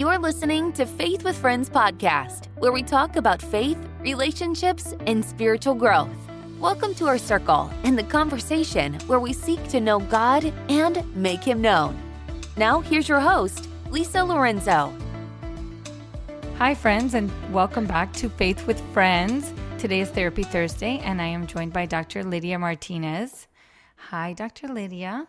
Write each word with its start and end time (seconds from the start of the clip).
You're 0.00 0.18
listening 0.18 0.72
to 0.72 0.86
Faith 0.86 1.24
with 1.24 1.36
Friends 1.36 1.68
podcast, 1.68 2.46
where 2.56 2.72
we 2.72 2.82
talk 2.82 3.16
about 3.16 3.42
faith, 3.42 3.76
relationships, 4.00 4.94
and 5.06 5.22
spiritual 5.22 5.74
growth. 5.74 6.08
Welcome 6.58 6.94
to 6.94 7.06
our 7.06 7.18
circle 7.18 7.70
and 7.84 7.98
the 7.98 8.04
conversation 8.04 8.94
where 9.08 9.20
we 9.20 9.34
seek 9.34 9.62
to 9.68 9.78
know 9.78 10.00
God 10.00 10.54
and 10.70 11.04
make 11.14 11.44
Him 11.44 11.60
known. 11.60 12.00
Now, 12.56 12.80
here's 12.80 13.10
your 13.10 13.20
host, 13.20 13.68
Lisa 13.90 14.24
Lorenzo. 14.24 14.90
Hi, 16.56 16.74
friends, 16.74 17.12
and 17.12 17.30
welcome 17.52 17.84
back 17.84 18.10
to 18.14 18.30
Faith 18.30 18.66
with 18.66 18.80
Friends. 18.94 19.52
Today 19.76 20.00
is 20.00 20.08
Therapy 20.08 20.44
Thursday, 20.44 21.00
and 21.04 21.20
I 21.20 21.26
am 21.26 21.46
joined 21.46 21.74
by 21.74 21.84
Dr. 21.84 22.24
Lidia 22.24 22.58
Martinez. 22.58 23.48
Hi, 23.96 24.32
Dr. 24.32 24.68
Lidia. 24.68 25.26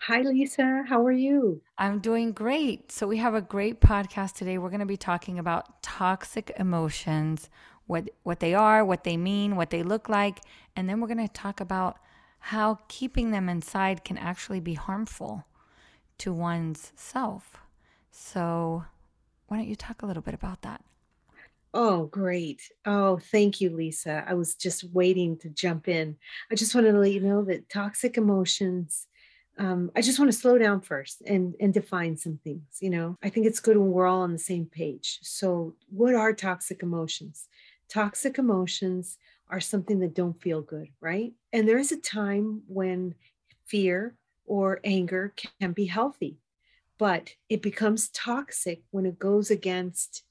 Hi, 0.00 0.20
Lisa. 0.22 0.84
How 0.88 1.04
are 1.04 1.12
you? 1.12 1.60
I'm 1.78 1.98
doing 1.98 2.32
great. 2.32 2.92
So, 2.92 3.06
we 3.06 3.18
have 3.18 3.34
a 3.34 3.40
great 3.40 3.80
podcast 3.80 4.34
today. 4.34 4.58
We're 4.58 4.70
going 4.70 4.80
to 4.80 4.86
be 4.86 4.96
talking 4.96 5.38
about 5.38 5.82
toxic 5.82 6.52
emotions, 6.58 7.48
what, 7.86 8.10
what 8.22 8.40
they 8.40 8.54
are, 8.54 8.84
what 8.84 9.04
they 9.04 9.16
mean, 9.16 9.56
what 9.56 9.70
they 9.70 9.82
look 9.82 10.08
like. 10.08 10.40
And 10.76 10.88
then 10.88 11.00
we're 11.00 11.08
going 11.08 11.26
to 11.26 11.32
talk 11.32 11.60
about 11.60 11.98
how 12.38 12.78
keeping 12.88 13.30
them 13.30 13.48
inside 13.48 14.04
can 14.04 14.18
actually 14.18 14.60
be 14.60 14.74
harmful 14.74 15.44
to 16.18 16.32
one's 16.32 16.92
self. 16.96 17.58
So, 18.10 18.84
why 19.48 19.56
don't 19.56 19.68
you 19.68 19.76
talk 19.76 20.02
a 20.02 20.06
little 20.06 20.22
bit 20.22 20.34
about 20.34 20.62
that? 20.62 20.82
Oh, 21.74 22.04
great. 22.06 22.70
Oh, 22.84 23.18
thank 23.18 23.60
you, 23.60 23.70
Lisa. 23.70 24.24
I 24.28 24.34
was 24.34 24.54
just 24.54 24.84
waiting 24.92 25.38
to 25.38 25.48
jump 25.48 25.88
in. 25.88 26.16
I 26.50 26.54
just 26.54 26.74
wanted 26.74 26.92
to 26.92 26.98
let 26.98 27.12
you 27.12 27.20
know 27.20 27.42
that 27.44 27.70
toxic 27.70 28.18
emotions 28.18 29.06
um, 29.58 29.90
I 29.94 30.00
just 30.00 30.18
want 30.18 30.32
to 30.32 30.38
slow 30.38 30.56
down 30.58 30.80
first 30.80 31.22
and 31.26 31.54
and 31.60 31.74
define 31.74 32.16
some 32.16 32.38
things. 32.42 32.78
You 32.80 32.90
know, 32.90 33.18
I 33.22 33.28
think 33.28 33.46
it's 33.46 33.60
good 33.60 33.76
when 33.76 33.90
we're 33.90 34.06
all 34.06 34.22
on 34.22 34.32
the 34.32 34.38
same 34.38 34.66
page. 34.66 35.18
So, 35.22 35.74
what 35.90 36.14
are 36.14 36.32
toxic 36.32 36.82
emotions? 36.82 37.48
Toxic 37.88 38.38
emotions 38.38 39.18
are 39.48 39.60
something 39.60 39.98
that 40.00 40.14
don't 40.14 40.40
feel 40.40 40.62
good, 40.62 40.88
right? 41.00 41.32
And 41.52 41.68
there 41.68 41.78
is 41.78 41.92
a 41.92 41.98
time 41.98 42.62
when 42.66 43.14
fear 43.66 44.16
or 44.46 44.80
anger 44.84 45.34
can 45.60 45.72
be 45.72 45.86
healthy, 45.86 46.38
but 46.98 47.34
it 47.48 47.60
becomes 47.60 48.08
toxic 48.08 48.82
when 48.90 49.04
it 49.04 49.18
goes 49.18 49.50
against 49.50 50.22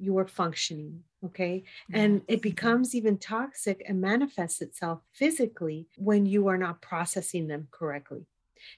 your 0.00 0.26
functioning 0.26 1.02
okay 1.22 1.62
and 1.92 2.22
it 2.26 2.40
becomes 2.40 2.94
even 2.94 3.18
toxic 3.18 3.82
and 3.86 4.00
manifests 4.00 4.62
itself 4.62 5.00
physically 5.12 5.86
when 5.98 6.24
you 6.24 6.48
are 6.48 6.56
not 6.56 6.80
processing 6.80 7.46
them 7.48 7.68
correctly 7.70 8.24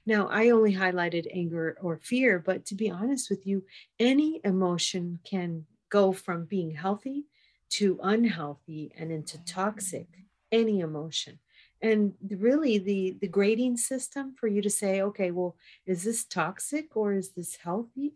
now, 0.06 0.28
I 0.28 0.50
only 0.50 0.74
highlighted 0.74 1.26
anger 1.32 1.76
or 1.80 1.96
fear, 1.96 2.38
but 2.38 2.66
to 2.66 2.74
be 2.74 2.90
honest 2.90 3.30
with 3.30 3.46
you, 3.46 3.64
any 3.98 4.40
emotion 4.44 5.20
can 5.24 5.66
go 5.88 6.12
from 6.12 6.44
being 6.46 6.72
healthy 6.72 7.24
to 7.70 7.98
unhealthy 8.02 8.92
and 8.98 9.10
into 9.10 9.42
toxic, 9.44 10.10
mm. 10.10 10.24
any 10.50 10.80
emotion. 10.80 11.38
And 11.80 12.14
really, 12.30 12.78
the, 12.78 13.16
the 13.20 13.28
grading 13.28 13.76
system 13.76 14.34
for 14.38 14.46
you 14.46 14.62
to 14.62 14.70
say, 14.70 15.02
okay, 15.02 15.30
well, 15.30 15.56
is 15.86 16.04
this 16.04 16.24
toxic 16.24 16.96
or 16.96 17.12
is 17.12 17.30
this 17.30 17.56
healthy? 17.56 18.14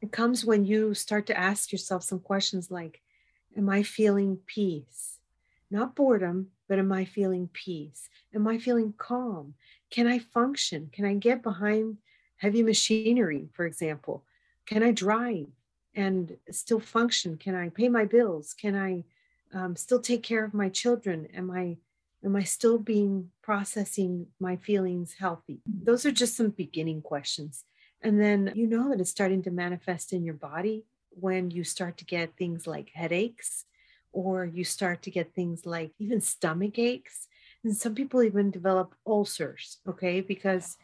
It 0.00 0.10
comes 0.10 0.44
when 0.44 0.64
you 0.64 0.94
start 0.94 1.26
to 1.26 1.38
ask 1.38 1.70
yourself 1.70 2.02
some 2.02 2.18
questions 2.18 2.70
like, 2.70 3.02
Am 3.56 3.68
I 3.68 3.82
feeling 3.82 4.38
peace? 4.46 5.18
Not 5.70 5.94
boredom, 5.94 6.48
but 6.68 6.78
am 6.78 6.90
I 6.90 7.04
feeling 7.04 7.50
peace? 7.52 8.08
Am 8.34 8.48
I 8.48 8.58
feeling 8.58 8.94
calm? 8.96 9.54
Can 9.92 10.06
I 10.06 10.18
function? 10.18 10.88
Can 10.90 11.04
I 11.04 11.14
get 11.14 11.42
behind 11.42 11.98
heavy 12.38 12.62
machinery, 12.62 13.50
for 13.52 13.66
example? 13.66 14.24
Can 14.66 14.82
I 14.82 14.90
drive 14.90 15.46
and 15.94 16.38
still 16.50 16.80
function? 16.80 17.36
Can 17.36 17.54
I 17.54 17.68
pay 17.68 17.88
my 17.90 18.06
bills? 18.06 18.54
Can 18.54 18.74
I 18.74 19.04
um, 19.54 19.76
still 19.76 20.00
take 20.00 20.22
care 20.22 20.44
of 20.44 20.54
my 20.54 20.70
children? 20.70 21.28
Am 21.34 21.50
I 21.50 21.76
am 22.24 22.36
I 22.36 22.44
still 22.44 22.78
being 22.78 23.30
processing 23.42 24.28
my 24.40 24.56
feelings 24.56 25.16
healthy? 25.18 25.60
Those 25.66 26.06
are 26.06 26.12
just 26.12 26.36
some 26.36 26.50
beginning 26.50 27.02
questions. 27.02 27.64
And 28.00 28.20
then 28.20 28.52
you 28.54 28.66
know 28.66 28.88
that 28.88 29.00
it's 29.00 29.10
starting 29.10 29.42
to 29.42 29.50
manifest 29.50 30.12
in 30.12 30.24
your 30.24 30.34
body 30.34 30.86
when 31.10 31.50
you 31.50 31.64
start 31.64 31.98
to 31.98 32.04
get 32.04 32.36
things 32.38 32.66
like 32.66 32.90
headaches 32.94 33.66
or 34.12 34.46
you 34.46 34.64
start 34.64 35.02
to 35.02 35.10
get 35.10 35.34
things 35.34 35.66
like 35.66 35.90
even 35.98 36.20
stomach 36.20 36.78
aches 36.78 37.28
and 37.64 37.76
some 37.76 37.94
people 37.94 38.22
even 38.22 38.50
develop 38.50 38.94
ulcers 39.06 39.78
okay 39.88 40.20
because 40.20 40.76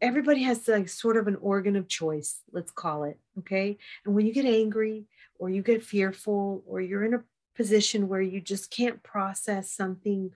everybody 0.00 0.42
has 0.42 0.66
like 0.68 0.88
sort 0.88 1.16
of 1.16 1.26
an 1.26 1.36
organ 1.40 1.76
of 1.76 1.88
choice 1.88 2.40
let's 2.52 2.70
call 2.70 3.04
it 3.04 3.18
okay? 3.38 3.78
And 4.04 4.14
when 4.14 4.26
you 4.26 4.32
get 4.32 4.44
angry 4.46 5.04
or 5.38 5.50
you 5.50 5.62
get 5.62 5.84
fearful 5.84 6.62
or 6.66 6.80
you're 6.80 7.04
in 7.04 7.14
a 7.14 7.22
position 7.54 8.08
where 8.08 8.20
you 8.20 8.40
just 8.40 8.70
can't 8.70 9.02
process 9.02 9.70
something 9.70 10.30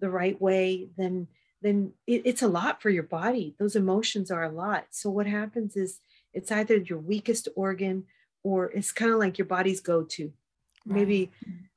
the 0.00 0.10
right 0.10 0.40
way 0.40 0.88
then 0.96 1.28
then 1.62 1.92
it, 2.06 2.22
it's 2.24 2.42
a 2.42 2.48
lot 2.48 2.82
for 2.82 2.90
your 2.90 3.02
body. 3.02 3.56
Those 3.58 3.76
emotions 3.76 4.30
are 4.30 4.44
a 4.44 4.52
lot. 4.52 4.86
So 4.90 5.10
what 5.10 5.26
happens 5.26 5.74
is 5.74 6.00
it's 6.34 6.52
either 6.52 6.76
your 6.76 6.98
weakest 6.98 7.48
organ 7.56 8.04
or 8.42 8.70
it's 8.70 8.92
kind 8.92 9.10
of 9.10 9.18
like 9.18 9.38
your 9.38 9.46
body's 9.46 9.80
go-to. 9.80 10.32
Right. 10.84 10.98
maybe 10.98 11.30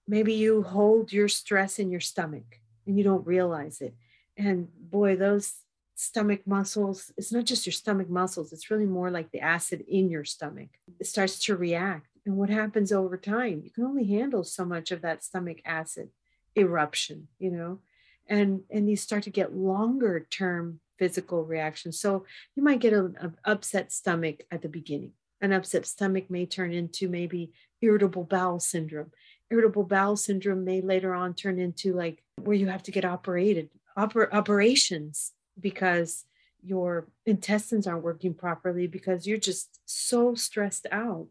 maybe 0.08 0.34
you 0.34 0.62
hold 0.62 1.12
your 1.12 1.28
stress 1.28 1.80
in 1.80 1.90
your 1.90 2.02
stomach 2.02 2.60
and 2.86 2.98
you 2.98 3.04
don't 3.04 3.26
realize 3.26 3.82
it. 3.82 3.96
And 4.38 4.68
boy, 4.80 5.16
those 5.16 5.54
stomach 5.96 6.48
muscles, 6.48 7.12
it's 7.18 7.32
not 7.32 7.46
just 7.46 7.66
your 7.66 7.74
stomach 7.74 8.10
muscles, 8.10 8.54
it's 8.54 8.72
really 8.72 8.86
more 8.86 9.12
like 9.12 9.32
the 9.32 9.42
acid 9.42 9.84
in 9.88 10.10
your 10.10 10.24
stomach. 10.24 10.70
It 11.00 11.08
starts 11.08 11.40
to 11.46 11.56
react. 11.58 12.08
And 12.26 12.38
what 12.38 12.50
happens 12.50 12.92
over 12.92 13.18
time? 13.18 13.62
You 13.64 13.72
can 13.72 13.84
only 13.84 14.06
handle 14.06 14.44
so 14.44 14.64
much 14.64 14.92
of 14.92 15.02
that 15.02 15.24
stomach 15.24 15.58
acid 15.66 16.10
eruption, 16.56 17.28
you 17.38 17.52
know, 17.52 17.80
and 18.28 18.62
and 18.70 18.90
you 18.90 18.96
start 18.96 19.24
to 19.24 19.30
get 19.30 19.56
longer 19.56 20.28
term 20.30 20.80
physical 20.98 21.44
reactions. 21.44 22.00
So 22.00 22.26
you 22.56 22.64
might 22.64 22.82
get 22.82 22.94
an 22.94 23.36
upset 23.46 23.92
stomach 23.92 24.42
at 24.52 24.62
the 24.62 24.70
beginning. 24.70 25.14
An 25.42 25.54
upset 25.54 25.86
stomach 25.86 26.30
may 26.30 26.46
turn 26.46 26.74
into 26.74 27.08
maybe 27.08 27.54
irritable 27.82 28.26
bowel 28.26 28.60
syndrome. 28.60 29.12
Irritable 29.50 29.84
bowel 29.84 30.18
syndrome 30.18 30.66
may 30.66 30.82
later 30.82 31.14
on 31.16 31.34
turn 31.34 31.58
into 31.58 31.94
like 31.94 32.22
where 32.42 32.56
you 32.56 32.68
have 32.68 32.84
to 32.84 32.92
get 32.92 33.06
operated, 33.06 33.70
oper- 33.98 34.32
operations 34.34 35.34
because 35.60 36.26
your 36.64 37.08
intestines 37.26 37.88
aren't 37.88 38.04
working 38.04 38.34
properly 38.34 38.88
because 38.88 39.26
you're 39.26 39.38
just 39.38 39.80
so 39.86 40.36
stressed 40.36 40.88
out 40.92 41.28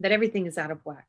that 0.00 0.12
everything 0.12 0.46
is 0.46 0.58
out 0.58 0.70
of 0.70 0.84
whack. 0.84 1.06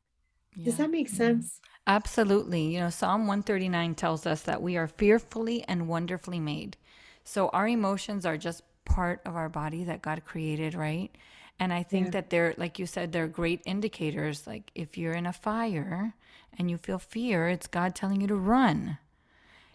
Yeah. 0.56 0.64
Does 0.66 0.76
that 0.76 0.90
make 0.90 1.08
mm-hmm. 1.08 1.16
sense? 1.16 1.60
Absolutely. 1.86 2.74
You 2.74 2.80
know, 2.80 2.90
Psalm 2.90 3.26
139 3.26 3.94
tells 3.94 4.26
us 4.26 4.42
that 4.42 4.62
we 4.62 4.76
are 4.76 4.88
fearfully 4.88 5.64
and 5.68 5.88
wonderfully 5.88 6.40
made. 6.40 6.76
So 7.24 7.48
our 7.48 7.68
emotions 7.68 8.24
are 8.24 8.38
just 8.38 8.62
part 8.84 9.20
of 9.24 9.36
our 9.36 9.48
body 9.48 9.84
that 9.84 10.02
God 10.02 10.24
created, 10.24 10.74
right? 10.74 11.10
And 11.58 11.72
I 11.72 11.82
think 11.82 12.06
yeah. 12.06 12.10
that 12.12 12.30
they're, 12.30 12.54
like 12.56 12.78
you 12.78 12.86
said, 12.86 13.12
they're 13.12 13.28
great 13.28 13.62
indicators. 13.64 14.46
Like 14.46 14.70
if 14.74 14.96
you're 14.96 15.12
in 15.12 15.26
a 15.26 15.32
fire 15.32 16.14
and 16.58 16.70
you 16.70 16.78
feel 16.78 16.98
fear, 16.98 17.48
it's 17.48 17.66
God 17.66 17.94
telling 17.94 18.20
you 18.20 18.26
to 18.28 18.36
run. 18.36 18.98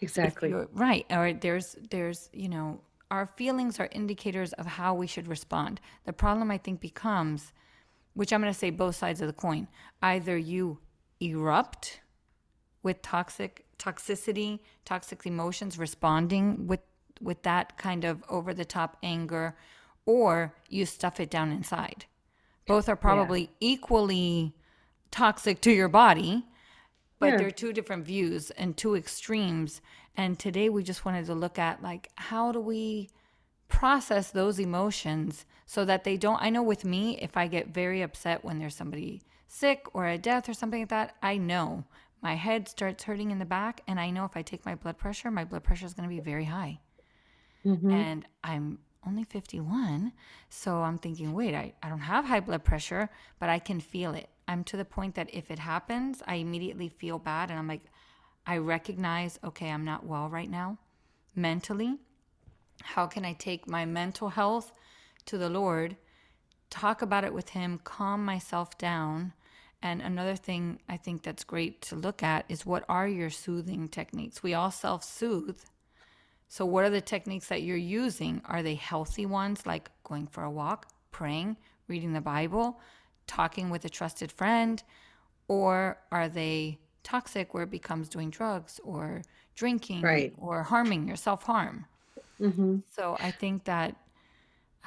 Exactly. 0.00 0.52
Right. 0.72 1.06
Or 1.10 1.32
there's 1.32 1.76
there's, 1.90 2.30
you 2.32 2.48
know, 2.48 2.80
our 3.10 3.26
feelings 3.36 3.80
are 3.80 3.88
indicators 3.92 4.52
of 4.54 4.66
how 4.66 4.94
we 4.94 5.06
should 5.06 5.28
respond. 5.28 5.80
The 6.04 6.12
problem 6.12 6.50
I 6.50 6.58
think 6.58 6.80
becomes 6.80 7.52
which 8.14 8.32
I'm 8.32 8.40
going 8.40 8.52
to 8.52 8.58
say 8.58 8.70
both 8.70 8.96
sides 8.96 9.20
of 9.20 9.28
the 9.28 9.32
coin. 9.32 9.68
Either 10.02 10.36
you 10.36 10.78
erupt 11.20 12.00
with 12.82 13.02
toxic 13.02 13.66
toxicity, 13.78 14.60
toxic 14.84 15.24
emotions 15.26 15.78
responding 15.78 16.66
with 16.66 16.80
with 17.20 17.42
that 17.42 17.76
kind 17.76 18.04
of 18.04 18.24
over 18.28 18.54
the 18.54 18.64
top 18.64 18.96
anger 19.02 19.54
or 20.06 20.54
you 20.68 20.86
stuff 20.86 21.20
it 21.20 21.30
down 21.30 21.52
inside. 21.52 22.06
Both 22.66 22.88
are 22.88 22.96
probably 22.96 23.42
yeah. 23.42 23.48
equally 23.60 24.54
toxic 25.10 25.60
to 25.62 25.70
your 25.70 25.88
body 25.88 26.46
but 27.20 27.26
yeah. 27.26 27.36
they're 27.36 27.50
two 27.52 27.72
different 27.72 28.04
views 28.04 28.50
and 28.52 28.76
two 28.76 28.96
extremes 28.96 29.80
and 30.16 30.38
today 30.38 30.68
we 30.68 30.82
just 30.82 31.04
wanted 31.04 31.26
to 31.26 31.34
look 31.34 31.58
at 31.58 31.80
like 31.82 32.10
how 32.16 32.50
do 32.50 32.58
we 32.58 33.08
process 33.68 34.32
those 34.32 34.58
emotions 34.58 35.46
so 35.66 35.84
that 35.84 36.02
they 36.02 36.16
don't 36.16 36.42
i 36.42 36.50
know 36.50 36.62
with 36.62 36.84
me 36.84 37.16
if 37.20 37.36
i 37.36 37.46
get 37.46 37.68
very 37.68 38.02
upset 38.02 38.44
when 38.44 38.58
there's 38.58 38.74
somebody 38.74 39.22
sick 39.46 39.86
or 39.94 40.08
a 40.08 40.18
death 40.18 40.48
or 40.48 40.54
something 40.54 40.80
like 40.80 40.88
that 40.88 41.14
i 41.22 41.36
know 41.36 41.84
my 42.22 42.34
head 42.34 42.68
starts 42.68 43.04
hurting 43.04 43.30
in 43.30 43.38
the 43.38 43.44
back 43.44 43.80
and 43.86 44.00
i 44.00 44.10
know 44.10 44.24
if 44.24 44.36
i 44.36 44.42
take 44.42 44.66
my 44.66 44.74
blood 44.74 44.98
pressure 44.98 45.30
my 45.30 45.44
blood 45.44 45.62
pressure 45.62 45.86
is 45.86 45.94
going 45.94 46.08
to 46.08 46.14
be 46.14 46.20
very 46.20 46.46
high 46.46 46.80
mm-hmm. 47.64 47.90
and 47.90 48.26
i'm 48.42 48.78
only 49.06 49.24
51 49.24 50.12
so 50.48 50.78
i'm 50.82 50.98
thinking 50.98 51.32
wait 51.32 51.54
I, 51.54 51.72
I 51.82 51.88
don't 51.88 52.00
have 52.00 52.24
high 52.24 52.40
blood 52.40 52.64
pressure 52.64 53.08
but 53.38 53.48
i 53.48 53.58
can 53.58 53.80
feel 53.80 54.14
it 54.14 54.28
I'm 54.50 54.64
to 54.64 54.76
the 54.76 54.84
point 54.84 55.14
that 55.14 55.32
if 55.32 55.50
it 55.50 55.60
happens, 55.60 56.22
I 56.26 56.34
immediately 56.36 56.88
feel 56.88 57.18
bad 57.18 57.50
and 57.50 57.58
I'm 57.58 57.68
like, 57.68 57.84
I 58.46 58.58
recognize, 58.58 59.38
okay, 59.44 59.70
I'm 59.70 59.84
not 59.84 60.04
well 60.04 60.28
right 60.28 60.50
now 60.50 60.78
mentally. 61.36 61.98
How 62.82 63.06
can 63.06 63.24
I 63.24 63.34
take 63.34 63.68
my 63.68 63.84
mental 63.84 64.30
health 64.30 64.72
to 65.26 65.38
the 65.38 65.48
Lord 65.48 65.96
talk 66.70 67.02
about 67.02 67.24
it 67.24 67.34
with 67.34 67.50
him, 67.50 67.80
calm 67.84 68.24
myself 68.24 68.78
down. 68.78 69.32
And 69.82 70.00
another 70.00 70.36
thing 70.36 70.80
I 70.88 70.96
think 70.96 71.22
that's 71.22 71.44
great 71.44 71.82
to 71.82 71.96
look 71.96 72.22
at 72.22 72.44
is 72.48 72.64
what 72.64 72.84
are 72.88 73.08
your 73.08 73.30
soothing 73.30 73.88
techniques? 73.88 74.42
We 74.42 74.54
all 74.54 74.70
self 74.70 75.02
soothe. 75.02 75.60
So, 76.48 76.64
what 76.66 76.84
are 76.84 76.90
the 76.90 77.00
techniques 77.00 77.48
that 77.48 77.62
you're 77.62 77.76
using? 77.76 78.42
Are 78.44 78.62
they 78.62 78.74
healthy 78.74 79.26
ones 79.26 79.66
like 79.66 79.90
going 80.04 80.26
for 80.26 80.44
a 80.44 80.50
walk, 80.50 80.88
praying, 81.12 81.56
reading 81.88 82.12
the 82.12 82.20
Bible, 82.20 82.80
talking 83.30 83.70
with 83.70 83.84
a 83.84 83.90
trusted 83.90 84.32
friend? 84.32 84.82
Or 85.48 85.98
are 86.12 86.28
they 86.28 86.80
toxic 87.04 87.54
where 87.54 87.64
it 87.64 87.70
becomes 87.70 88.08
doing 88.08 88.30
drugs 88.30 88.80
or 88.84 89.22
drinking 89.54 90.06
Right. 90.06 90.34
or 90.36 90.64
harming 90.64 91.08
your 91.08 91.16
self 91.16 91.44
harm? 91.44 91.86
hmm 92.40 92.82
So 92.86 93.16
I 93.20 93.30
think 93.30 93.64
that 93.64 93.96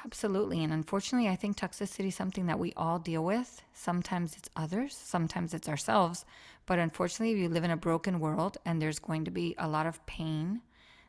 absolutely. 0.04 0.62
And 0.62 0.72
unfortunately, 0.72 1.28
I 1.28 1.36
think 1.36 1.56
toxicity 1.56 2.08
is 2.08 2.14
something 2.14 2.46
that 2.46 2.58
we 2.58 2.72
all 2.74 2.98
deal 2.98 3.24
with. 3.24 3.62
Sometimes 3.72 4.36
it's 4.36 4.50
others, 4.56 4.96
sometimes 4.96 5.54
it's 5.54 5.68
ourselves. 5.68 6.24
But 6.66 6.78
unfortunately, 6.78 7.34
we 7.36 7.48
live 7.48 7.64
in 7.64 7.70
a 7.70 7.76
broken 7.76 8.20
world 8.20 8.58
and 8.64 8.80
there's 8.80 8.98
going 8.98 9.24
to 9.26 9.30
be 9.30 9.54
a 9.58 9.68
lot 9.68 9.86
of 9.86 10.04
pain. 10.06 10.62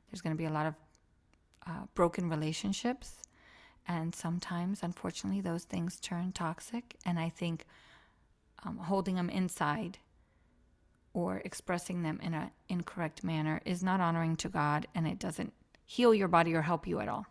There's 0.09 0.21
going 0.21 0.35
to 0.35 0.37
be 0.37 0.45
a 0.45 0.51
lot 0.51 0.67
of 0.67 0.75
uh, 1.67 1.85
broken 1.95 2.29
relationships. 2.29 3.21
And 3.87 4.15
sometimes, 4.15 4.81
unfortunately, 4.81 5.41
those 5.41 5.63
things 5.63 5.99
turn 5.99 6.31
toxic. 6.31 6.95
And 7.05 7.19
I 7.19 7.29
think 7.29 7.65
um, 8.63 8.77
holding 8.77 9.15
them 9.15 9.29
inside 9.29 9.99
or 11.13 11.41
expressing 11.45 12.03
them 12.03 12.19
in 12.21 12.33
an 12.33 12.51
incorrect 12.67 13.23
manner 13.23 13.61
is 13.65 13.83
not 13.83 14.01
honoring 14.01 14.35
to 14.35 14.49
God 14.49 14.87
and 14.93 15.07
it 15.07 15.19
doesn't 15.19 15.53
heal 15.85 16.13
your 16.13 16.27
body 16.27 16.53
or 16.53 16.61
help 16.63 16.87
you 16.87 16.99
at 16.99 17.07
all. 17.07 17.25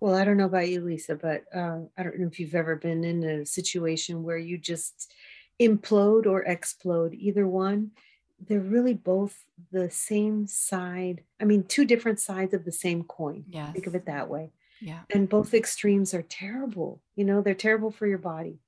Well, 0.00 0.14
I 0.14 0.24
don't 0.24 0.36
know 0.36 0.46
about 0.46 0.68
you, 0.68 0.80
Lisa, 0.80 1.14
but 1.14 1.44
uh, 1.54 1.80
I 1.96 2.02
don't 2.02 2.18
know 2.18 2.26
if 2.26 2.38
you've 2.38 2.54
ever 2.54 2.76
been 2.76 3.04
in 3.04 3.22
a 3.22 3.46
situation 3.46 4.22
where 4.22 4.36
you 4.36 4.58
just 4.58 5.12
implode 5.60 6.26
or 6.26 6.42
explode, 6.42 7.14
either 7.14 7.46
one. 7.46 7.92
They're 8.46 8.60
really 8.60 8.92
both 8.92 9.44
the 9.72 9.90
same 9.90 10.46
side. 10.46 11.22
I 11.40 11.44
mean, 11.44 11.62
two 11.64 11.86
different 11.86 12.20
sides 12.20 12.52
of 12.52 12.64
the 12.66 12.72
same 12.72 13.04
coin. 13.04 13.44
Yes. 13.48 13.72
Think 13.72 13.86
of 13.86 13.94
it 13.94 14.04
that 14.06 14.28
way. 14.28 14.50
Yeah. 14.80 15.00
And 15.10 15.28
both 15.28 15.54
extremes 15.54 16.12
are 16.14 16.22
terrible. 16.22 17.00
You 17.14 17.24
know, 17.24 17.40
they're 17.40 17.54
terrible 17.54 17.90
for 17.90 18.06
your 18.06 18.18
body. 18.18 18.58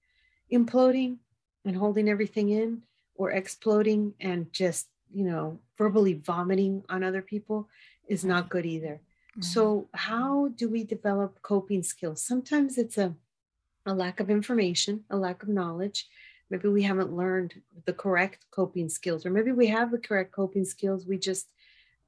Imploding 0.52 1.19
and 1.64 1.76
holding 1.76 2.08
everything 2.08 2.49
in, 2.50 2.82
or 3.14 3.32
exploding 3.32 4.14
and 4.20 4.50
just, 4.52 4.88
you 5.12 5.25
know, 5.25 5.58
verbally 5.76 6.14
vomiting 6.14 6.84
on 6.88 7.02
other 7.02 7.20
people 7.22 7.69
is 8.06 8.25
not 8.25 8.49
good 8.49 8.64
either. 8.64 9.00
Mhm. 9.37 9.44
So, 9.44 9.88
how 9.93 10.49
do 10.49 10.69
we 10.69 10.84
develop 10.84 11.43
coping 11.43 11.82
skills? 11.82 12.22
Sometimes 12.22 12.78
it's 12.78 12.96
a, 12.96 13.14
a 13.84 13.94
lack 13.94 14.20
of 14.20 14.31
information, 14.31 15.04
a 15.11 15.16
lack 15.16 15.43
of 15.43 15.49
knowledge. 15.49 16.08
Maybe 16.49 16.69
we 16.69 16.82
haven't 16.82 17.12
learned 17.14 17.61
the 17.84 17.93
correct 17.93 18.46
coping 18.50 18.88
skills, 18.88 19.26
or 19.26 19.31
maybe 19.31 19.52
we 19.52 19.66
have 19.66 19.90
the 19.90 19.99
correct 19.99 20.32
coping 20.32 20.64
skills. 20.64 21.06
We 21.06 21.19
just 21.19 21.50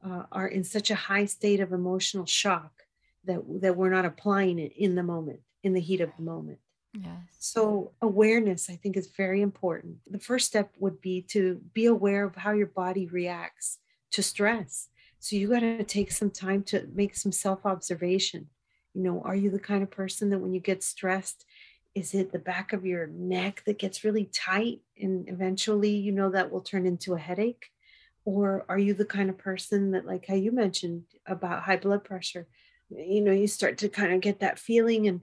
uh, 0.03 0.25
are 0.33 0.49
in 0.49 0.65
such 0.65 0.91
a 0.91 0.95
high 0.95 1.27
state 1.27 1.61
of 1.61 1.73
emotional 1.73 2.25
shock 2.25 2.80
that, 3.25 3.41
that 3.61 3.77
we're 3.77 3.91
not 3.91 4.05
applying 4.05 4.59
it 4.59 4.73
in 4.77 4.95
the 4.95 5.03
moment, 5.03 5.41
in 5.63 5.73
the 5.73 5.81
heat 5.81 6.01
of 6.01 6.11
the 6.17 6.23
moment. 6.23 6.59
yes. 6.93 7.17
So, 7.39 7.93
awareness, 8.03 8.69
I 8.69 8.77
think, 8.77 8.97
is 8.97 9.09
very 9.17 9.43
important. 9.43 9.97
The 10.11 10.19
first 10.19 10.47
step 10.47 10.75
would 10.79 11.01
be 11.01 11.23
to 11.31 11.61
be 11.73 11.87
aware 11.87 12.25
of 12.25 12.37
how 12.37 12.53
your 12.53 12.67
body 12.67 13.07
reacts 13.07 13.79
to 14.13 14.23
stress. 14.23 14.89
So, 15.19 15.37
you 15.37 15.49
got 15.49 15.61
to 15.61 15.85
take 15.85 16.11
some 16.11 16.31
time 16.31 16.63
to 16.65 16.89
make 16.95 17.17
some 17.17 17.33
self 17.33 17.65
observation. 17.65 18.49
You 18.95 19.03
know, 19.03 19.23
are 19.25 19.37
you 19.37 19.51
the 19.51 19.61
kind 19.61 19.83
of 19.83 19.91
person 19.91 20.31
that 20.31 20.39
when 20.39 20.53
you 20.53 20.61
get 20.61 20.83
stressed, 20.83 21.45
is 21.95 22.15
it 22.15 22.33
the 22.33 22.39
back 22.39 22.73
of 22.73 22.87
your 22.87 23.07
neck 23.09 23.63
that 23.67 23.79
gets 23.79 24.05
really 24.05 24.25
tight 24.27 24.81
and 25.01 25.29
eventually, 25.29 25.91
you 25.91 26.13
know, 26.13 26.31
that 26.31 26.51
will 26.51 26.61
turn 26.61 26.87
into 26.87 27.15
a 27.15 27.19
headache? 27.19 27.67
Or 28.25 28.65
are 28.69 28.79
you 28.79 28.95
the 28.95 29.05
kind 29.05 29.31
of 29.31 29.39
person 29.39 29.93
that, 29.93 30.07
like 30.07 30.27
how 30.27 30.35
you 30.35 30.53
mentioned 30.53 31.05
about 31.27 31.63
high 31.63 31.79
blood 31.79 32.05
pressure, 32.05 32.47
you 32.91 33.21
know, 33.21 33.33
you 33.33 33.47
start 33.47 33.79
to 33.79 33.89
kind 33.89 34.13
of 34.13 34.21
get 34.21 34.41
that 34.41 34.59
feeling 34.59 35.07
and 35.09 35.21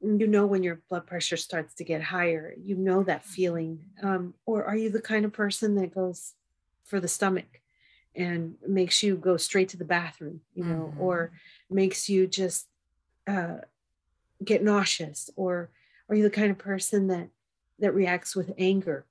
you 0.00 0.26
know 0.28 0.46
when 0.46 0.62
your 0.62 0.80
blood 0.88 1.06
pressure 1.06 1.36
starts 1.36 1.74
to 1.74 1.84
get 1.84 2.00
higher 2.00 2.54
you 2.62 2.76
know 2.76 3.02
that 3.02 3.24
feeling 3.24 3.84
um, 4.02 4.32
or 4.46 4.64
are 4.64 4.76
you 4.76 4.90
the 4.90 5.00
kind 5.00 5.24
of 5.24 5.32
person 5.32 5.74
that 5.74 5.92
goes 5.94 6.34
for 6.84 7.00
the 7.00 7.08
stomach 7.08 7.60
and 8.14 8.54
makes 8.66 9.02
you 9.02 9.16
go 9.16 9.36
straight 9.36 9.68
to 9.68 9.76
the 9.76 9.84
bathroom 9.84 10.40
you 10.54 10.64
know 10.64 10.92
Mhm. 10.94 11.00
or 11.00 11.32
makes 11.68 12.08
you 12.08 12.28
just 12.28 12.68
uh, 13.26 13.56
get 14.44 14.62
nauseous 14.62 15.30
or 15.36 15.70
are 16.08 16.14
you 16.14 16.22
the 16.22 16.30
kind 16.30 16.50
of 16.50 16.58
person 16.58 17.08
that 17.08 17.28
that 17.80 17.92
reacts 17.92 18.36
with 18.36 18.52
anger 18.56 19.04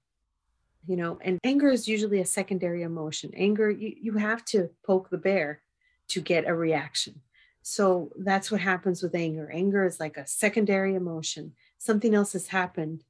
you 0.87 0.95
know? 0.95 1.19
And 1.21 1.37
anger 1.43 1.69
is 1.69 1.87
usually 1.87 2.21
a 2.21 2.25
secondary 2.25 2.81
emotion. 2.83 3.31
Anger 3.35 3.69
you, 3.69 3.93
you 4.01 4.13
have 4.13 4.45
to 4.45 4.69
poke 4.85 5.09
the 5.09 5.17
bear 5.17 5.61
to 6.09 6.21
get 6.21 6.47
a 6.47 6.53
reaction 6.53 7.21
so 7.69 8.13
that's 8.15 8.49
what 8.49 8.61
happens 8.61 9.03
with 9.03 9.13
anger. 9.13 9.51
Anger 9.51 9.83
is 9.83 9.99
like 9.99 10.15
a 10.15 10.25
secondary 10.25 10.95
emotion. 10.95 11.51
Something 11.77 12.15
else 12.15 12.31
has 12.31 12.47
happened 12.47 13.03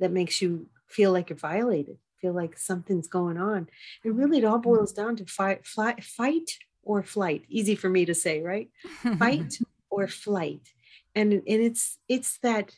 that 0.00 0.10
makes 0.10 0.42
you 0.42 0.66
feel 0.88 1.12
like 1.12 1.30
you're 1.30 1.38
violated, 1.38 1.96
feel 2.20 2.32
like 2.32 2.58
something's 2.58 3.06
going 3.06 3.36
on. 3.36 3.68
And 4.02 4.18
really, 4.18 4.38
it 4.38 4.44
all 4.44 4.54
mm-hmm. 4.54 4.68
boils 4.68 4.92
down 4.92 5.14
to 5.14 5.26
fight, 5.26 5.64
flight, 5.64 6.02
fight 6.02 6.58
or 6.82 7.04
flight. 7.04 7.44
Easy 7.48 7.76
for 7.76 7.88
me 7.88 8.04
to 8.04 8.12
say, 8.12 8.42
right? 8.42 8.68
Fight 9.16 9.58
or 9.90 10.08
flight. 10.08 10.72
And, 11.14 11.32
and 11.32 11.44
it's 11.46 11.98
it's 12.08 12.38
that 12.38 12.72